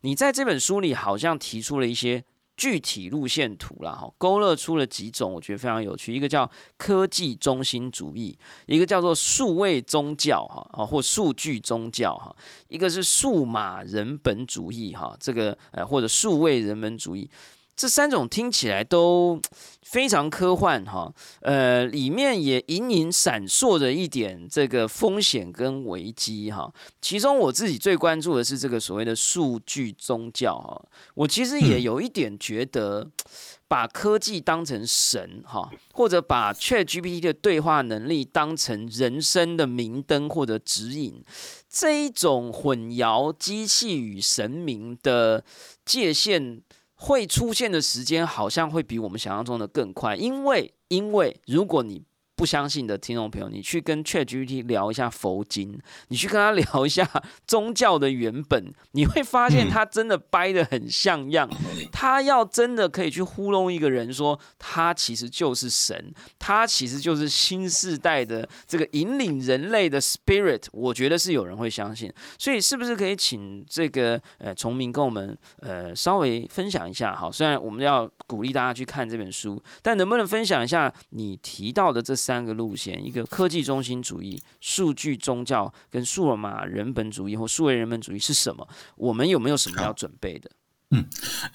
[0.00, 2.24] 你在这本书里好像提出了一些
[2.56, 6.12] 具体路线图了哈，勾勒出了几种，我觉得非常有趣。
[6.12, 12.34] 一个叫科技中心主义，一个叫做数位宗教哈啊，或数据宗教哈，
[12.66, 17.30] 一个是数码人本主义哈，这个呃或者数位人本主义。
[17.74, 19.40] 这三种听起来都
[19.82, 26.72] 非常科幻哈，呃，里面也隐隐闪烁着一点这个风险跟危机哈。
[27.00, 30.82] 其中我自己最关注的是这个所谓的数据宗教哈。
[31.14, 33.06] 我其实也有一点觉得，
[33.68, 41.22] 把科技当成神哈，或者把 Chat GPT 的对话能力当成人生的明灯或者指引，
[41.68, 45.44] 这一种混淆机器与神明的
[45.84, 46.62] 界限。
[47.02, 52.04] 会出现的时间好像会比我们想象中的更快，因为因为如果你。
[52.42, 55.78] 不相信的听众朋友，你去跟 ChatGPT 聊一下佛经，
[56.08, 57.08] 你去跟他聊一下
[57.46, 61.48] 宗教的原本，你会发现他真的掰的很像样。
[61.92, 72.12] 他要真的可以去糊弄一个人，说他其实就是神，他其实就是新时代的这个引领人类的 spirit，我觉得是有人会相信。
[72.36, 77.14] 所以是不是可以请这个呃崇明跟我们呃稍微分享一下？
[77.14, 82.31] 好，虽然我们要鼓励大家去看这本书，但能不能分享一下你提到的这三？
[82.32, 88.66] 三个路线：一个科技中心主义、数据宗教跟数码人本主义或数位人本主义是什么？
[88.96, 90.50] 我们有没有什么要准备的？
[90.94, 91.02] 嗯，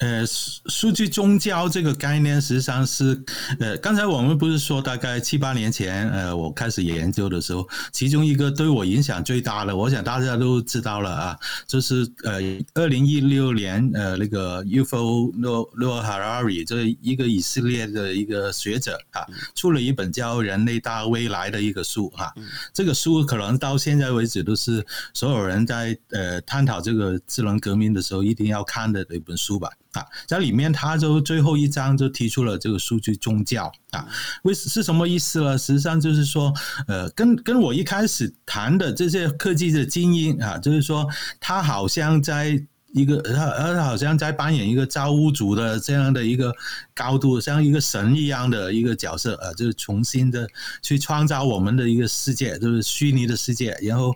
[0.00, 3.22] 呃，数据宗教这个概念实际上是，
[3.60, 12.40] 呃，刚才我们不是说大概七八年前，呃，我开始研究的时候，其中一个对我影响最大的，我想大家都知道了啊，就是呃，
[12.74, 19.24] 二零一六年，呃，那个 UFO No No Harari 这一个以色列的一个学者啊，
[19.54, 22.34] 出了一本叫《人类大未来》的一个书哈，
[22.74, 29.06] 这个书可能到现在为止都是所有人在呃探讨这个智能革命的时候一定要看的。
[29.28, 34.08] 本书吧，啊，在里面他就最后一章就提出了这个数据宗教啊，
[34.44, 35.58] 为是什么意思呢？
[35.58, 36.54] 实际上就是说，
[36.86, 41.06] 呃，跟跟我一开始谈的这些科技的精英啊，就是说
[41.38, 42.58] 他好像在
[42.94, 46.54] 一个他他好像在扮演一个造物主的这样的一个
[46.94, 50.48] 高度，像一个神一样的一个角色啊，就是重新的
[50.82, 54.14] 去创造我们的一个世界，就是虚拟的世界，然后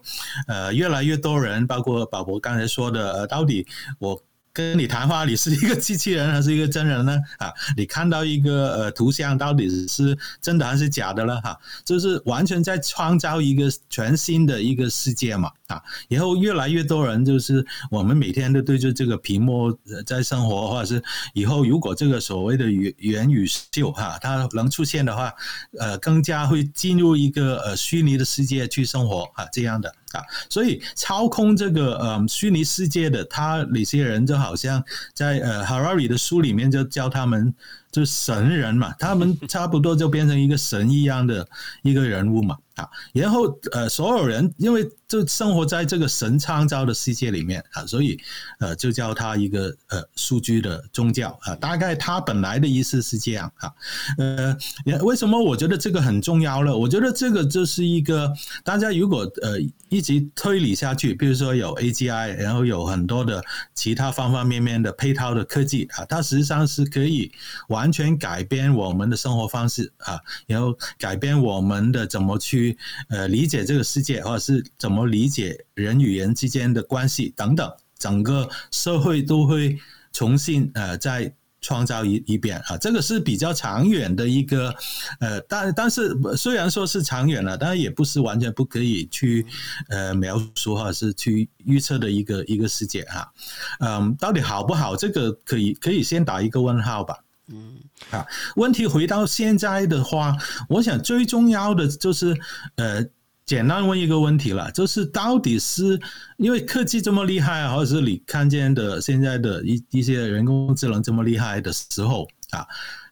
[0.48, 3.66] 呃，越来越多人，包括宝博刚才说的，呃到底
[3.98, 4.22] 我。
[4.52, 7.18] 跟你谈话，你是一个机器人还是一个真人呢？
[7.38, 11.40] 啊，你看到一个呃图像，到底是真的还是假的了？
[11.40, 15.50] 哈，就是完全在创造一个全新的一个世界嘛。
[15.68, 19.72] 啊，以后越来越多人就是我们每天都对着这个屏幕
[20.04, 25.32] 在生活，或者是以后如果这个所谓的元元宇宙哈，它能出现的话，
[25.78, 34.82] 呃，更加会进入一个呃虚拟的世界去生活啊，这样的啊，所以操控这个呃虚拟世界的他那些人就好像
[35.14, 37.54] 在呃 Harari 的书里面就教他们。
[37.92, 41.46] 就神人嘛，他们差不多就变成一个神一样的
[41.82, 44.82] 一个人物嘛啊，然后呃，所有人因为
[45.12, 48.18] 就生活在这个神创造的世界里面啊，所以
[48.60, 51.54] 呃，就叫他一个呃数据的宗教啊。
[51.56, 53.70] 大概他本来的意思是这样啊，
[54.16, 54.56] 呃，
[55.02, 56.74] 为什么我觉得这个很重要呢？
[56.74, 58.32] 我觉得这个就是一个
[58.64, 59.60] 大家如果呃
[59.90, 63.44] 一直推理下去，比如说有 AGI，然后有很多的
[63.74, 67.30] 其他方方面面的配套的科技啊，它实际上是可以。
[67.68, 72.76] 完全改变我们的生活方式啊，然后改变我们的怎么去
[73.08, 79.78] 呃理解这个世界，或者是怎么理解人与人之间的关系等等，整个社会都会
[80.12, 82.76] 重新呃再创造一一遍啊。
[82.76, 84.74] 这个是比较长远的一个
[85.20, 89.46] 呃，但但是虽然说是长远了，但也不是完全不可以去
[89.88, 93.32] 呃描述或者是去预测的一个一个世界哈。
[93.78, 94.96] 嗯，到底好不好？
[94.96, 97.16] 这个可以可以先打一个问号吧。
[97.48, 97.76] 嗯，
[98.10, 98.26] 啊，
[98.56, 100.36] 问题回到现在的话，
[100.68, 102.34] 我想最重要的就是，
[102.76, 103.04] 呃，
[103.52, 106.00] 简单问一个问题了，就是到底是
[106.38, 112.66] 因为科技这么厉害，或者是你看见的现在的一一些人工智能这么厉害的时候啊，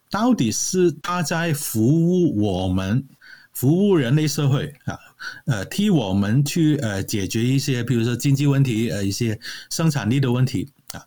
[0.09, 3.07] 到底是它在服务我们，
[3.53, 4.97] 服务人类社会啊，
[5.45, 9.39] 呃，替我们去呃解决一些，比如说经济问题，呃，一些
[9.69, 11.05] 生产力的问题啊，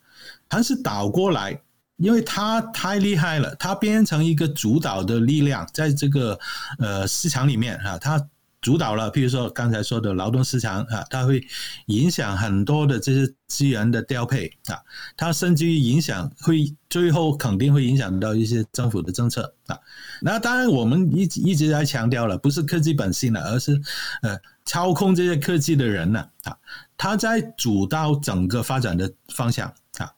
[0.48, 1.60] 还是倒过来？
[1.96, 6.38] 因为它太厉害了，它变成一个主导的力量，在这个
[6.78, 8.24] 呃市场里面啊，它
[8.64, 9.12] 主导了。
[9.12, 11.46] 譬如说刚才说的劳动市场啊，它会
[11.86, 14.80] 影响很多的这些资源的调配啊，
[15.18, 19.78] 它甚至于影响会最后肯定会影响到一些政府的政策啊。
[20.22, 23.78] 那当然，我们一一直在强调了，不是科技本性了，而是
[24.22, 26.56] 呃操控这些科技的人呢啊，
[26.96, 30.10] 他在主导整个发展的方向啊，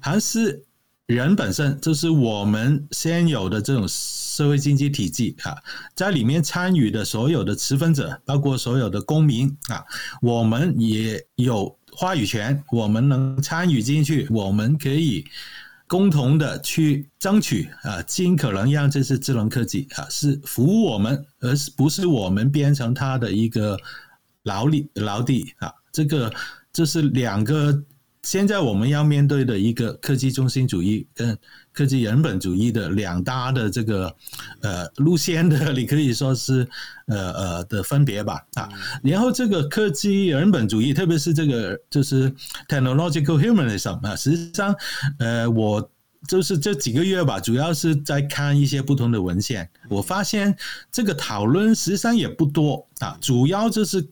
[0.00, 0.64] 还是？
[1.06, 5.56] 人本身就是我们现有的这种社会经济体系啊，
[5.94, 9.84] 在里面参与的所有的持份者，包括所有的公民啊，
[10.22, 15.26] 我们也有话语权，我们能参与进去，我们可以
[15.86, 23.76] 共同的去争取啊，尽可能让这些智能科技啊是服务我们，而是不是我们变成它的一个
[24.44, 25.70] 劳力劳地啊？
[25.92, 26.32] 这个
[26.72, 27.82] 这是两个。
[28.22, 31.36] 现在我们要面对的一个科技中心主义跟
[31.72, 34.14] 科技人本主义的两大的这个
[34.60, 36.66] 呃路线的，你可以说是
[37.06, 38.68] 呃呃的分别吧啊。
[39.02, 42.32] 然后这个科技人本主义，特别是这个就是
[42.68, 44.72] technological humanism 啊，实际上
[45.18, 45.90] 呃我
[46.28, 50.56] 就是这几个月吧，主要是在看一些不同的文献，我发现
[50.92, 54.08] 这个讨论实际上也不多啊，主要就是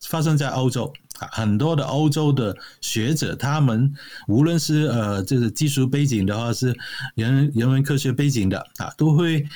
[0.00, 0.92] 发生在欧洲。
[1.18, 3.92] 很多的欧洲的学者，他们
[4.28, 6.76] 无论是呃，这个技术背景的话，是
[7.14, 9.46] 人人文科学背景的啊，都会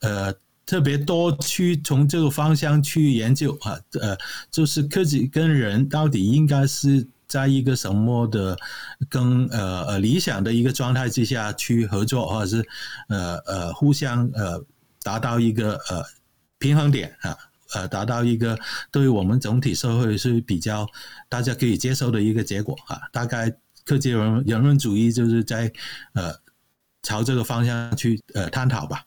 [0.00, 0.32] 呃
[0.64, 4.16] 特别多去从这个方向去研究啊，呃，
[4.50, 8.56] 就是科技跟人到底应该是在一个什么的
[9.08, 12.68] 更呃呃理想的一个状态之下去合作，或者是
[13.08, 14.64] 呃呃互相呃
[15.02, 16.04] 达到一个呃
[16.58, 17.36] 平衡点啊。
[17.74, 18.58] 呃，达到一个
[18.90, 20.86] 对于我们整体社会是比较
[21.28, 23.00] 大家可以接受的一个结果啊。
[23.12, 23.52] 大概
[23.84, 25.72] 科技人人文主义就是在
[26.14, 26.32] 呃
[27.02, 29.04] 朝这个方向去呃探讨吧。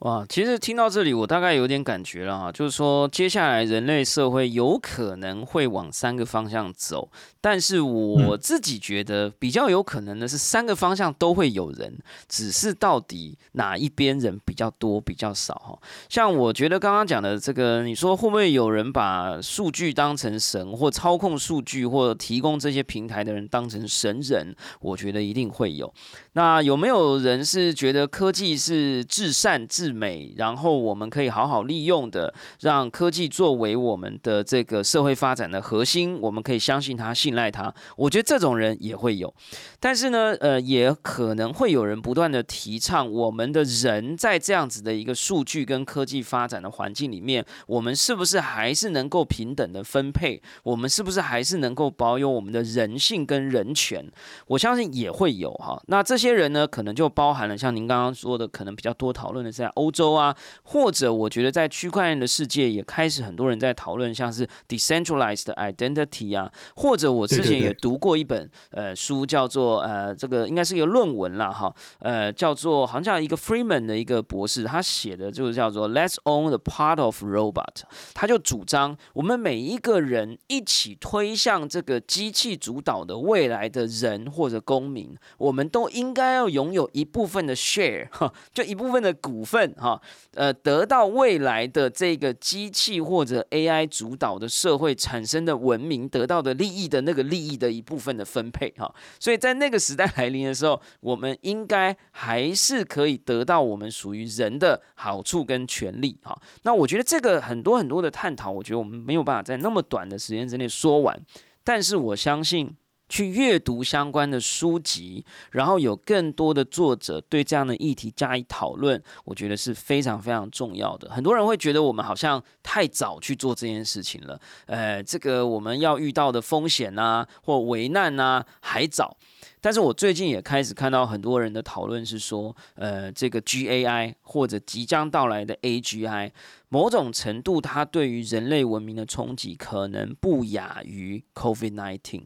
[0.00, 7.10] 哇，其实听到这里，我大概有点感觉了哈，就是说接下来人类社会有可能会往三个方向走。
[7.40, 11.96] 但是我自己觉得比较有可能的是三个方向都会有人，
[12.28, 15.78] 只是到底哪一边人比较多比较少哈。
[16.08, 24.54] 像我觉得刚刚讲的这个，你说会不会有人把数据当成神，或操控数据或提供这些平台的人当成神人？
[24.80, 25.92] 我觉得一定会有。
[26.34, 37.72] 那有没有人是觉得科技是至善至美，然后我们可以好好利用的，让科技作为我们的这个社会发展的核心，我们可以相信他、信赖他。
[37.96, 39.32] 我觉得这种人也会有，
[39.80, 50.40] 但是呢，呃，也可能会有人不断的提倡，我们的人在这样子的一个数据跟科技发展的环境里面，我们是不是还是能够平等的分配？
[50.62, 54.04] 我们是不是还是能够保有我们的人性跟人权？
[54.46, 55.80] 我相信也会有哈。
[55.86, 77.82] 那这些人呢，可能就包含了像您刚刚说的，可能比较多讨论的是在欧洲啊，或者我觉得在区块链的世界也开始很多人在讨论，像是 decentralized identity 啊，或者我之前也读过一本呃书，叫做呃这个应该是一个论文啦哈，呃叫做好像叫一个 Freeman 的一个博士，他写的就是叫做 Let's own the part of robot，
[78.14, 90.00] 他就主张我们每一个人一起推向这个机器主导的未来的人或者公民，我们都应该要拥有一部分的 share 哈，就一部分的股份哈，
[90.34, 106.40] 呃，得到未来的这个机器或者 AI 主导的社会产生的文明得到的利益的那个利益的一部分的分配哈，所以在那个时代来临的时候，我们应该还是可以得到我们属于人的好处跟权利哈。
[106.62, 111.20] 那我觉得这个很多很多的探讨，我觉得我们没有办法在那么短的时间之内说完，
[111.64, 112.76] 但是我相信。
[113.08, 121.10] 去阅读相关的书籍，然后有更多的作者对这样的议题加以讨论，我觉得是非常非常重要的。
[121.10, 129.16] 很多人会觉得我们好像太早去做这件事情了，呃，这个我们要遇到的风险啊或危难啊还早。
[129.60, 136.30] 但是我最近也开始看到很多人的讨论是说，呃，这个 GAI 或者即将到来的 AGI，
[136.68, 142.22] 某种程度它对于人类文明的冲击可能不亚于 COVID-19。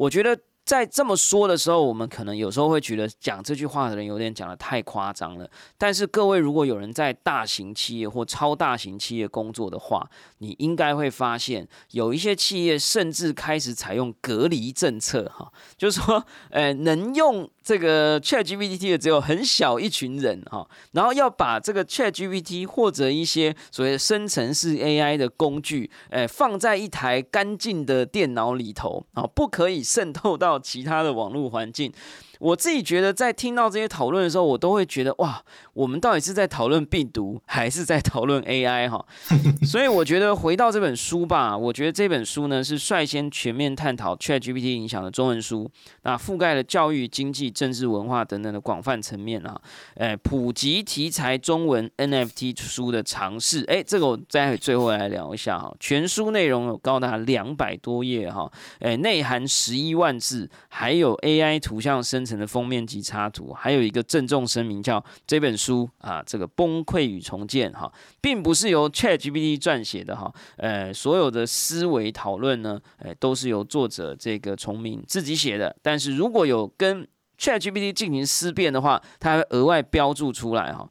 [0.00, 5.50] 我觉得在这么说的时候，我们可能有时候会觉得讲这句话的人有点讲的太夸张了。
[5.76, 17.50] 但是各位，如果有人在大型企业或超大型企业工作的话，你应该会发现，有一些企业甚至开始采用隔离政策，哈，就是说，呃，能用。
[17.62, 31.92] 这个 Chat GPT 的只有很小一群人哈，然后要把这个 Chat GPT 或者一些所谓生成式 AI 的工具，诶，放在一台干净的电脑里头啊，不可以渗透到其他的网络环境。
[32.38, 35.44] 我自己觉得，在听到这些讨论的时候，我都会觉得哇，
[35.80, 39.04] 我们到底是在讨论病毒，还是在讨论 AI 哈？
[39.64, 45.70] 所以我觉得回到这本书吧，我觉得这本书呢是率先全面探讨 ChatGPT 影响的中文书，
[46.02, 49.60] 那覆盖了教育、经济、政治、文化等等的广泛层面啊，
[49.94, 55.72] 诶，普及题材中文 NFT 书的尝试，诶，这个我再最后来聊一下哈。
[55.78, 58.50] 全书内容有高达两百多页哈，
[58.80, 62.40] 诶，内含十一万字，还有 AI 图像生成。
[62.40, 77.06] 的封面及插图，还有一个郑重声明，叫这本书书啊，这个崩溃与重建哈，并不是由 ChatGPT 撰写的哈，呃，所有的思维讨论呢，呃，都是由作者这个崇明自己写的，但是如果有跟
[77.40, 80.86] ChatGPT 进行思辨的话，它会额外标注出来哈。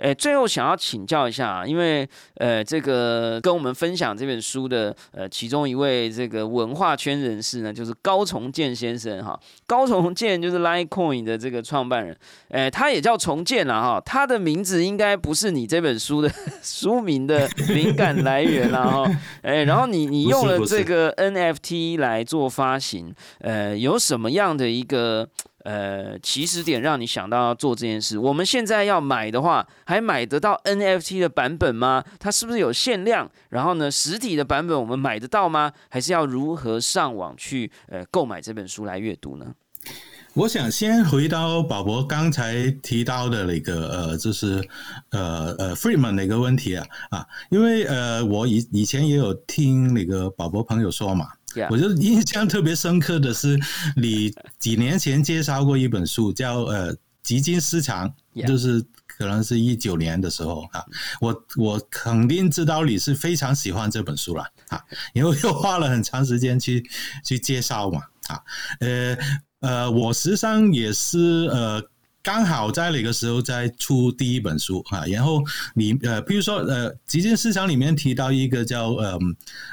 [0.00, 9.38] 诶，最后想要请教一下，因为呃，这个跟我们分享这本书的呃，其中一位这个文化圈人士呢，就是高重建先生哈。
[9.66, 12.16] 高重建就是 Litecoin 的这个创办人，
[12.48, 14.02] 诶，他也叫重建了哈。
[14.04, 16.28] 他的名字应该不是你这本书的
[16.62, 19.20] 书名的灵感来源了哈。
[19.42, 25.28] 诶，然后你你用了这个 NFT 来做发行，呃，有什么样的一个？
[25.64, 28.18] 呃，起始点让你想到要做这件事。
[28.18, 32.04] 我们现在要买的话，还买得到 NFT 的版本吗？
[32.18, 33.30] 它是不是有限量？
[33.50, 35.72] 然后呢，实体的版本我们买得到吗？
[35.88, 39.54] 还是要如何上网去呃购买这本书来阅读呢？
[40.34, 44.66] 我想先回到宝博刚才提到的那个呃，就是
[45.10, 51.26] 呃呃 Freeman 那个问题啊啊，因为呃我以以前也有听那个宝博朋友说嘛。
[51.70, 53.58] 我就印象特别深刻的是，
[53.96, 58.12] 你几年前介绍过一本书，叫《呃基金市场》，
[58.46, 60.84] 就是可能是一九年的时候啊。
[61.20, 64.80] 我我肯定知道你是非常喜欢这本书了啊，
[65.12, 66.88] 因为又花了很长时间去
[67.24, 68.40] 去介绍嘛啊。
[68.80, 69.16] 呃
[69.60, 71.18] 呃，我实际上也是
[71.52, 71.82] 呃。
[72.22, 75.42] 刚好在那个时候在出第一本书啊，然后
[75.74, 79.18] 你呃，比如说呃，基金市场里面提到一个叫呃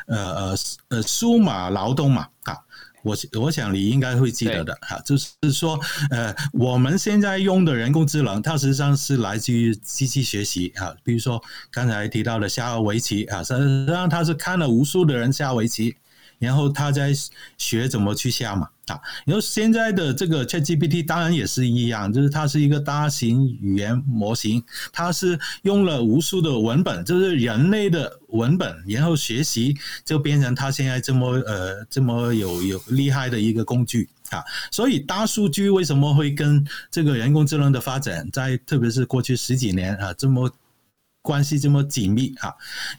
[0.08, 0.56] 呃呃
[0.90, 2.58] 呃数码劳动嘛啊，
[3.04, 5.80] 我我想你应该会记得的哈，就是说
[6.10, 11.40] 呃，我们现在用的人工智能，它实际上是来自于机器学习啊，比如说
[11.70, 15.96] 刚才提到的下围棋啊，实际上他是看了无数的人下围棋，
[16.40, 17.14] 然后他在
[17.60, 18.70] 学怎么去下嘛。
[18.94, 19.00] 啊。
[19.26, 34.44] 然后现在的这个 ChatGPT 当然也是一样，就是它是一个大型语言模型，它是用了无数的文本，就是人类的文本，然后学习就变成它现在这么呃这么有有厉害的一个工具啊。
[34.72, 40.52] 所以大数据为什么会跟这个人工智能的发展，在特别是过去十几年啊这么。
[41.30, 42.52] 关系这么紧密啊，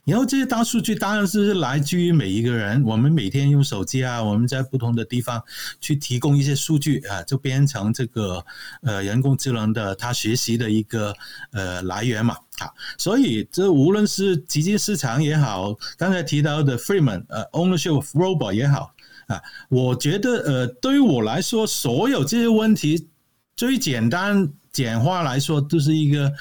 [0.05, 2.81] 然后这些大数据当然是来自于每一个人。
[2.85, 5.43] 我们每天用手机啊，我们在不同的地方
[5.81, 8.45] 去提供一些数据啊，就变成这个
[8.83, 11.13] 呃人工智能的它学习的一个
[11.51, 12.71] 呃来源嘛啊。
[12.97, 18.95] 所以这无论是基金市场也好，刚才提到的 Freeman 呃 ownership robot 也好
[19.27, 23.09] 啊，我觉得呃对于我来说，所有这些问题
[23.57, 26.33] 最简单简化来说，都是一个。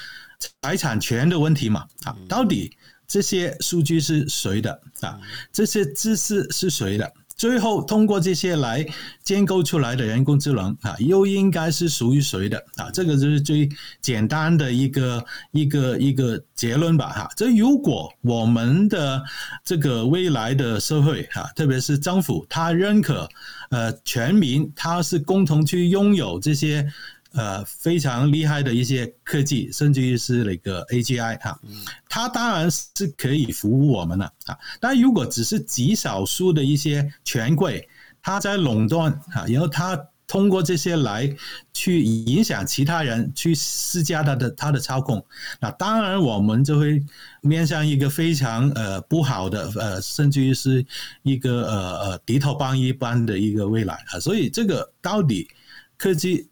[0.62, 2.70] 财产权的问题嘛，啊，到底
[3.06, 5.18] 这些数据是谁的啊？
[5.52, 7.12] 这些知识是谁的？
[7.36, 8.86] 最后通过这些来
[9.24, 12.90] 建构出来的人工智能啊，又应该是属于谁的啊？
[12.92, 13.66] 这个就是最
[14.02, 17.30] 简单的一个一个一个结论吧，哈。
[17.36, 19.22] 这如果我们的
[19.64, 23.26] 这个未来的社会哈，特别是政府，他认可
[23.70, 26.86] 呃全民他是共同去拥有这些。
[27.32, 31.60] 呃，非常厉害的一些科技，甚至于是那个 AGI 哈，
[32.08, 34.58] 它当然是可以服务我们了啊。
[34.80, 37.88] 但如果只是极少数的一些权贵，
[38.20, 41.32] 他在垄断啊，然后他通过这些来
[41.72, 45.24] 去影响其他人，去施加他的他的操控，
[45.60, 47.00] 那当然我们就会
[47.42, 50.84] 面向一个非常呃不好的呃，甚至于是
[51.22, 54.18] 一个呃呃敌头帮一般的一个未来啊。
[54.18, 55.48] 所以这个到底
[55.96, 56.48] 科技？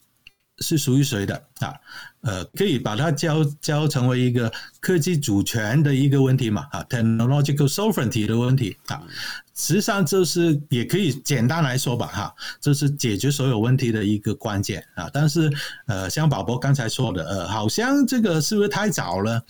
[0.61, 1.75] 是属于谁的啊？
[2.21, 6.67] 呃，可以把它教教成为一个科技主权的一个问题嘛？
[6.73, 9.01] 啊，technological sovereignty 的问题啊，
[9.55, 15.09] 实际上就是也可以简单来说吧，哈，这是解决所有问题的一个关键啊。
[15.13, 15.49] 但是
[15.87, 19.41] 呃，像宝宝刚才说的，呃，好像这个是不是太早了？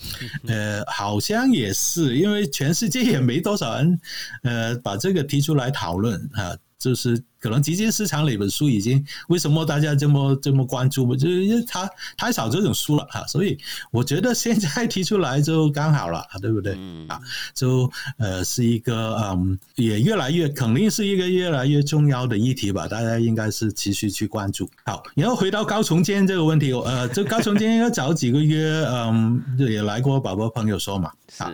[0.47, 4.01] 呃，好像也是，因为全世界也没多少人
[4.43, 6.55] 呃把这个提出来讨论啊。
[6.79, 11.15] 就是可能基金市场那本书已经为什么大家这么这么关注？
[11.17, 13.59] 就是因为它太少这种书了哈，所以
[13.91, 16.79] 我觉得现在提出来就刚好了，对不对？
[17.09, 17.21] 啊，
[17.53, 24.71] 就呃是一个嗯，也越来越肯定是一个越来越重要的议题吧，大家应该是持续去关注。
[24.85, 31.53] 好，然后回到高重建这个问题，呃，这高重建应该早几个月嗯也来过宝宝朋友说嘛，啊，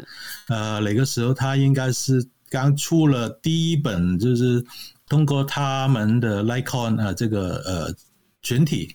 [0.48, 4.62] 呃，那个时候他应该是刚出了第一本就是。
[5.08, 7.94] 通过他们的 Litecoin 呃这个呃
[8.42, 8.94] 群体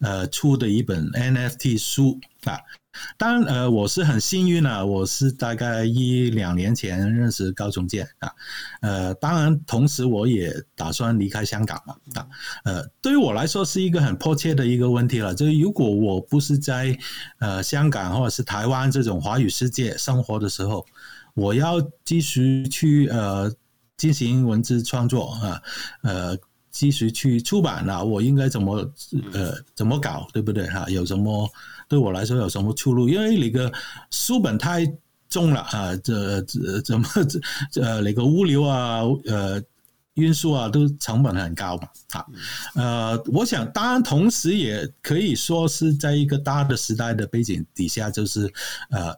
[0.00, 2.58] 呃出的一本 NFT 书啊，
[3.18, 8.30] 当然呃我是很幸运啊，我是大概一两年前认识高重建啊，
[8.80, 12.26] 呃当然同时我也打算离开香港嘛啊，
[12.64, 16.96] 呃对于我来说是一个很迫切的一个问题了，就是如果我不是在
[17.38, 20.84] 呃香港或者是台湾这种华语世界生活的时候，
[21.34, 23.52] 我要继续去呃。
[24.00, 25.62] 进行文字创作啊，
[26.00, 26.34] 呃，
[26.70, 28.76] 继续去出版啊，我应该怎么
[29.34, 30.86] 呃怎么搞，对不对哈？
[30.88, 31.46] 有什么
[31.86, 33.10] 对我来说有什么出路？
[33.10, 33.70] 因为那个
[34.10, 34.90] 书本太
[35.28, 37.06] 重了啊，这这怎么
[37.70, 39.62] 这呃那个物流啊呃
[40.14, 42.26] 运输啊都成本很高嘛啊
[42.76, 48.50] 呃，我想当然同时也可以说是在一个大的时代的背景底下，就是
[48.88, 49.14] 呃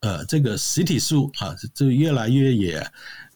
[0.00, 2.86] 呃这个实体书啊就越来越也。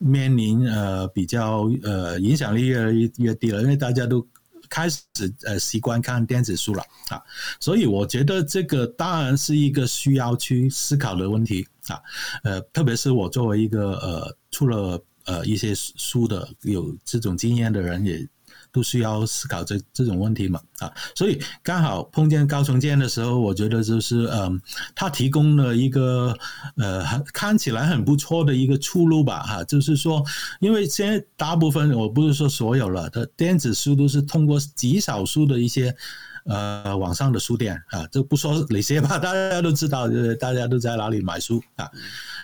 [0.07, 4.27] 面临呃比较呃影响力越来越越低了，因为大家都
[4.69, 5.01] 开始
[5.45, 7.19] 呃习惯看电子书了啊，
[7.59, 11.99] 所以我觉得这个当然是一个需要去思考的问题啊，
[12.43, 18.29] 呃，特别是我作为一个呃出了呃一些书的有这种经验的人也。
[18.75, 24.61] 都需要思考这这种问题嘛啊，所以刚好碰见高重建的时候，我觉得就是嗯，
[24.97, 26.37] 他提供了一个
[26.77, 30.23] 呃看起来很不错的一个出路吧哈，就是说，
[30.59, 35.97] 因为现在大部分我不是说所有了的电子书都是通过极少数的一些。
[36.45, 41.91] 呃，网上的书店啊，就不说哪些吧， 大家都知道，就是大家都在哪里买书啊，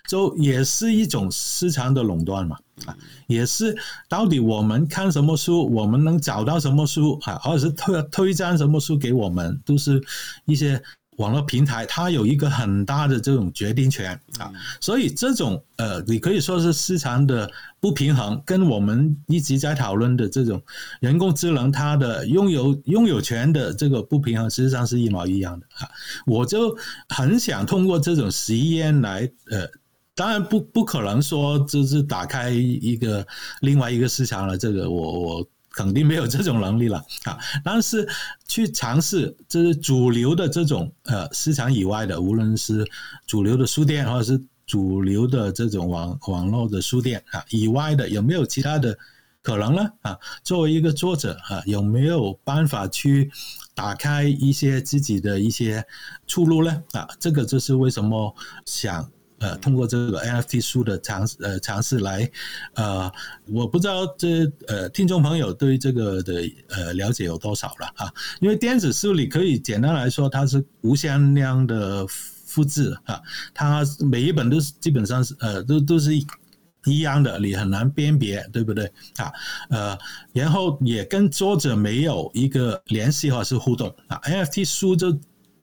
[0.08, 2.96] 就也是一种市场的垄断嘛，啊，
[3.28, 3.76] 也是
[4.08, 10.02] 到底我们看什么书，我们能找到什么书啊，或者是推推荐什么书给我们，都是
[10.46, 10.82] 一些。
[11.20, 14.50] 网络平台它有一个很大的这种决定权啊，
[14.80, 20.60] 所以这种呃，你可以说是市场的不平衡，跟我们一直在讨论的这种
[20.98, 25.88] 人工智能它的拥有拥有权的这个不平衡，实际上是一毛一样的啊。
[26.24, 26.74] 我就
[27.10, 29.68] 很想通过这种实验来呃，
[30.14, 33.26] 当然不不可能说就是打开一个
[33.60, 37.38] 另外一个市场了，这个我我肯定没有这种能力了啊。
[37.64, 38.08] 但是
[38.46, 42.86] 去尝试这是主流的这种呃市场以外的，无论是
[43.26, 48.96] 主流的书店或者是主流的这种网网络的书店啊以外的，有没有其他的
[49.42, 49.90] 可能呢？
[50.02, 53.30] 啊，作为一个作者啊，有没有办法去
[53.74, 55.84] 打开一些自己的一些
[56.26, 56.82] 出路呢？
[56.92, 58.34] 啊，这个就是为什么
[58.66, 59.10] 想。
[59.40, 62.30] 呃，通过这个 NFT 书的尝呃尝试来，
[62.74, 63.10] 呃，
[63.48, 68.12] 我不知道这呃听众朋友对这个的呃了解有多少了啊？
[68.40, 73.18] 因为电子书你可以简单来说，它是无限量的复制啊，
[73.54, 76.12] 它每一本都是基本上是呃都都是
[76.84, 78.84] 一样的，你很难辨别，对不对
[79.16, 79.32] 啊？
[79.70, 79.98] 呃，
[80.34, 85.18] 然后也跟作者没有一个联系或是互动啊，NFT 书就。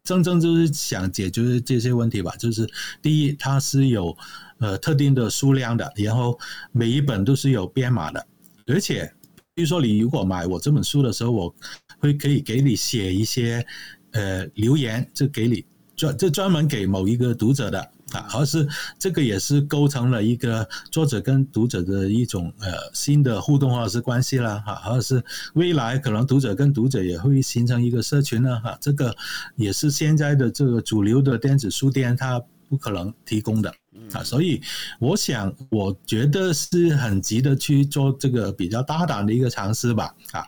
[0.07, 2.65] 真正就是想解决这些问题吧，就是
[3.01, 4.15] 第一，它是有
[4.59, 6.39] 呃特定的数量的，然后
[6.71, 8.25] 每一本都是有编码的，
[8.67, 9.13] 而且
[9.53, 11.53] 比如说你如果买我这本书的时候，我
[11.99, 13.65] 会可以给你写一些
[14.11, 15.65] 呃留言，就给你
[15.97, 17.91] 专就专门给某一个读者的。
[18.11, 25.23] 啊，而是这个也是构成了一个作者跟读者的一种呃新的互动或者是关系啦哈，或者是
[25.55, 29.13] 未来可能读者跟读者也会形成一个社群呢哈，这个
[29.55, 33.69] 也是现在的这个主流的电子书店它不可能提供的
[34.13, 34.61] 啊，所以
[34.99, 40.45] 我想我觉得是很值得去做这个比较大胆的一个尝试吧啊，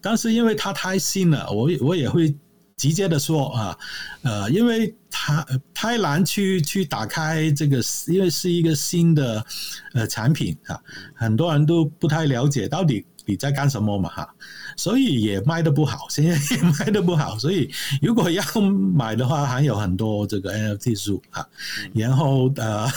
[0.00, 2.36] 但是因为它太新了，我我也会。
[2.78, 3.78] 直接的说啊，
[4.22, 9.44] 呃，因为它太难去去打开这个，因为是一个新的
[9.92, 10.80] 呃产品啊，
[11.14, 14.34] 很多人都不太了解到底你在干什么嘛哈，
[14.76, 17.68] 所以也卖的不好， 现在也卖的不好，所以
[18.00, 21.44] 如果要买的话，还有很多这个 NFT 书啊，
[21.92, 22.88] 然后呃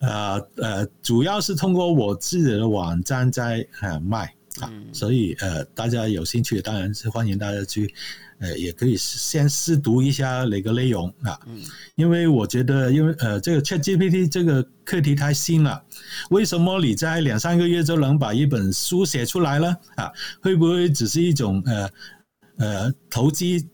[0.00, 7.94] 呃呃，主要是通过我自己的网站在呃卖啊，所以呃，大家有兴趣当然是欢迎大家去。
[8.38, 11.38] 呃，也可以先试读一下哪个内容啊？
[11.46, 11.62] 嗯，
[11.94, 15.82] 因为我觉得，因为呃，这个 ChatGPT 这个课题太新了，
[16.30, 20.10] 为什么你在两三个月就能把一本书写出来呢啊？
[20.40, 21.90] 会不会只是一种呃
[22.58, 23.68] 呃投机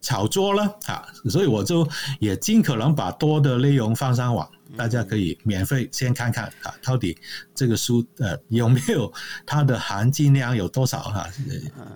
[0.00, 1.04] 炒作呢啊？
[1.30, 1.88] 所以我就
[2.20, 7.16] 也尽可能把多的内容放上网，大家可以免费先看看啊，到底
[7.54, 9.12] 这个书呃有没有
[9.44, 11.28] 它的含金量有多少哈？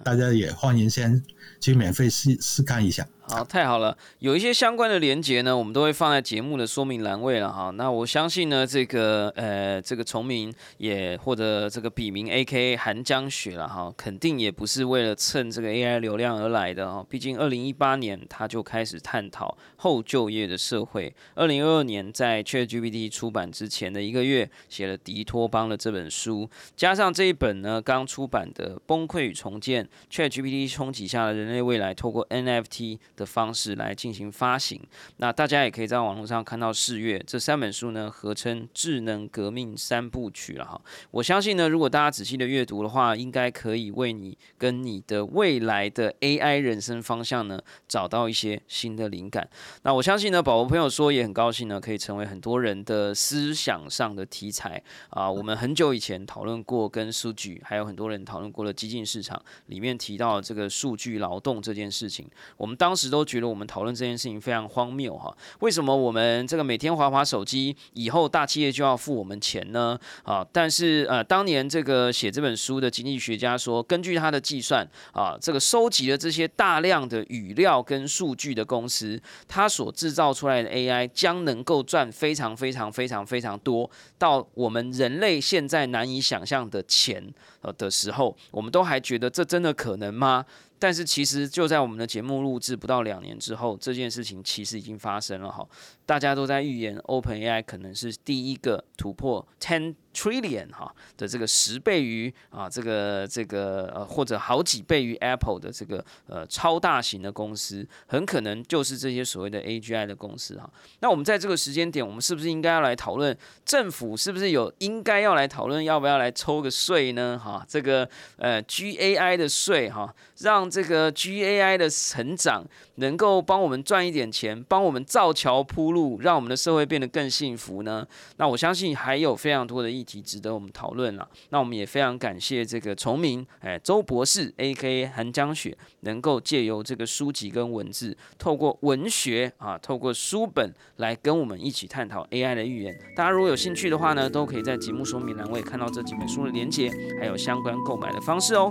[0.05, 1.23] 大家也欢迎先。
[1.59, 3.07] 去免费试试看一下。
[3.29, 3.97] 好，太好了！
[4.21, 7.71] 有一些相关的连接呢，我们都会放在节目的说明栏位了哈。
[7.71, 12.77] 那我相信呢，这个呃，这个重名也或者这个笔名 A.K.
[12.77, 15.99] 韩江雪了哈，肯定也不是为了蹭这个 A.I.
[15.99, 17.05] 流量而来的哈。
[17.11, 32.99] 毕竟二零一八年他就开始探讨后就业的社会，二零二二年在 ChatGPT 出版之前的一个月，写了迪托邦的这本书，加上这一本呢刚出版的《崩溃与重建：ChatGPT 冲击下的人类未来》，透过 NFT。
[33.17, 34.81] 的方式来进行发行，
[35.17, 40.79] 那大家也可以在网络上看到四月这三本书呢，合称智能革命三部曲了哈。
[41.11, 47.59] 我相信呢，如果大家仔细的阅读的话，应该可以为你跟你的未来的 AI 人生方向呢，
[47.89, 49.49] 找到一些新的灵感。
[49.83, 55.31] 那我相信呢，宝宝朋友说也很高兴呢，可以成为很多人的思想上的题材啊。
[55.31, 63.06] 我们很久以前讨论过跟数据，还有很多人讨论过的激进市场里面提到这个数据劳动这件事情，我们当时。
[63.11, 65.35] 都觉得我们讨论这件事情非常荒谬哈？
[65.61, 69.99] 为什么我们这个每天滑滑手机，以后大企业就要付我们钱呢？
[70.23, 87.23] 啊，但是呃，当年这个写这本书的经济学家说，根据他的计算啊，这个收集了这些大量的语料跟数据的公司，他所制造出来的 AI 将能够赚非常非常非常非常多，到我们人类现在难以想象的钱
[87.63, 90.45] 呃的时候，我们都还觉得这真的可能吗？
[90.79, 95.67] 但是其实就在我们的节目录制不到两年之后，这件事情其实已经发生了哈，
[96.07, 99.95] 大家都在预言 OpenAI 可能是第一个突破 ten。
[100.17, 110.71] trillion 哈的这个十倍于啊这个这个呃或者好几倍于 Apple 的这个呃超大型的公司，很可能就是这些所谓的 AGI 的公司哈。
[111.01, 113.37] 那我们在这个时间点，我们是不是应该要来讨论
[113.67, 117.39] 政府是不是有应该要来讨论要不要来抽个税呢？
[117.39, 128.07] 哈，这个呃 GAI 的税哈，让这个 GAI 的成长能够帮我们赚一点钱，帮我们造桥铺让我们的社会变得更幸福呢？
[128.37, 131.29] 那我相信还有非常多的议题值得我们讨论了。
[131.51, 135.07] 那我们也非常感谢这个崇明，哎，周博士 A.K.
[135.15, 142.97] 韩江雪，能够借由这个书籍跟文字，透过文学啊，透过书本来跟我们一起探讨 AI 的预言。
[143.15, 146.91] 大家如果有兴趣的话呢，都可以在节目说明栏位看到这几本书的连接，
[147.21, 148.71] 还有相关购买的方式哦。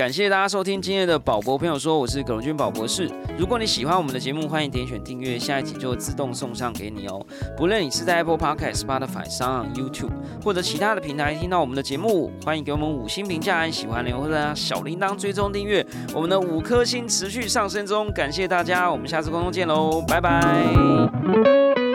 [0.00, 3.06] 感谢大家收听今天的宝博朋友说，我是葛荣军宝博士。
[3.38, 7.22] 如果你喜欢我们的节目，欢迎点选订阅，下一集就自动送上给你哦。
[7.54, 10.08] 不论你是在 Apple Podcast、Spotify、上 YouTube
[10.42, 18.10] 或者其他的平台听到我们的节目，欢迎给我们五星评价，按喜欢留或者小铃铛追踪订阅，我们的五颗星持续上升中。
[18.12, 21.89] 感谢大家，我们下次沟通见喽，拜拜。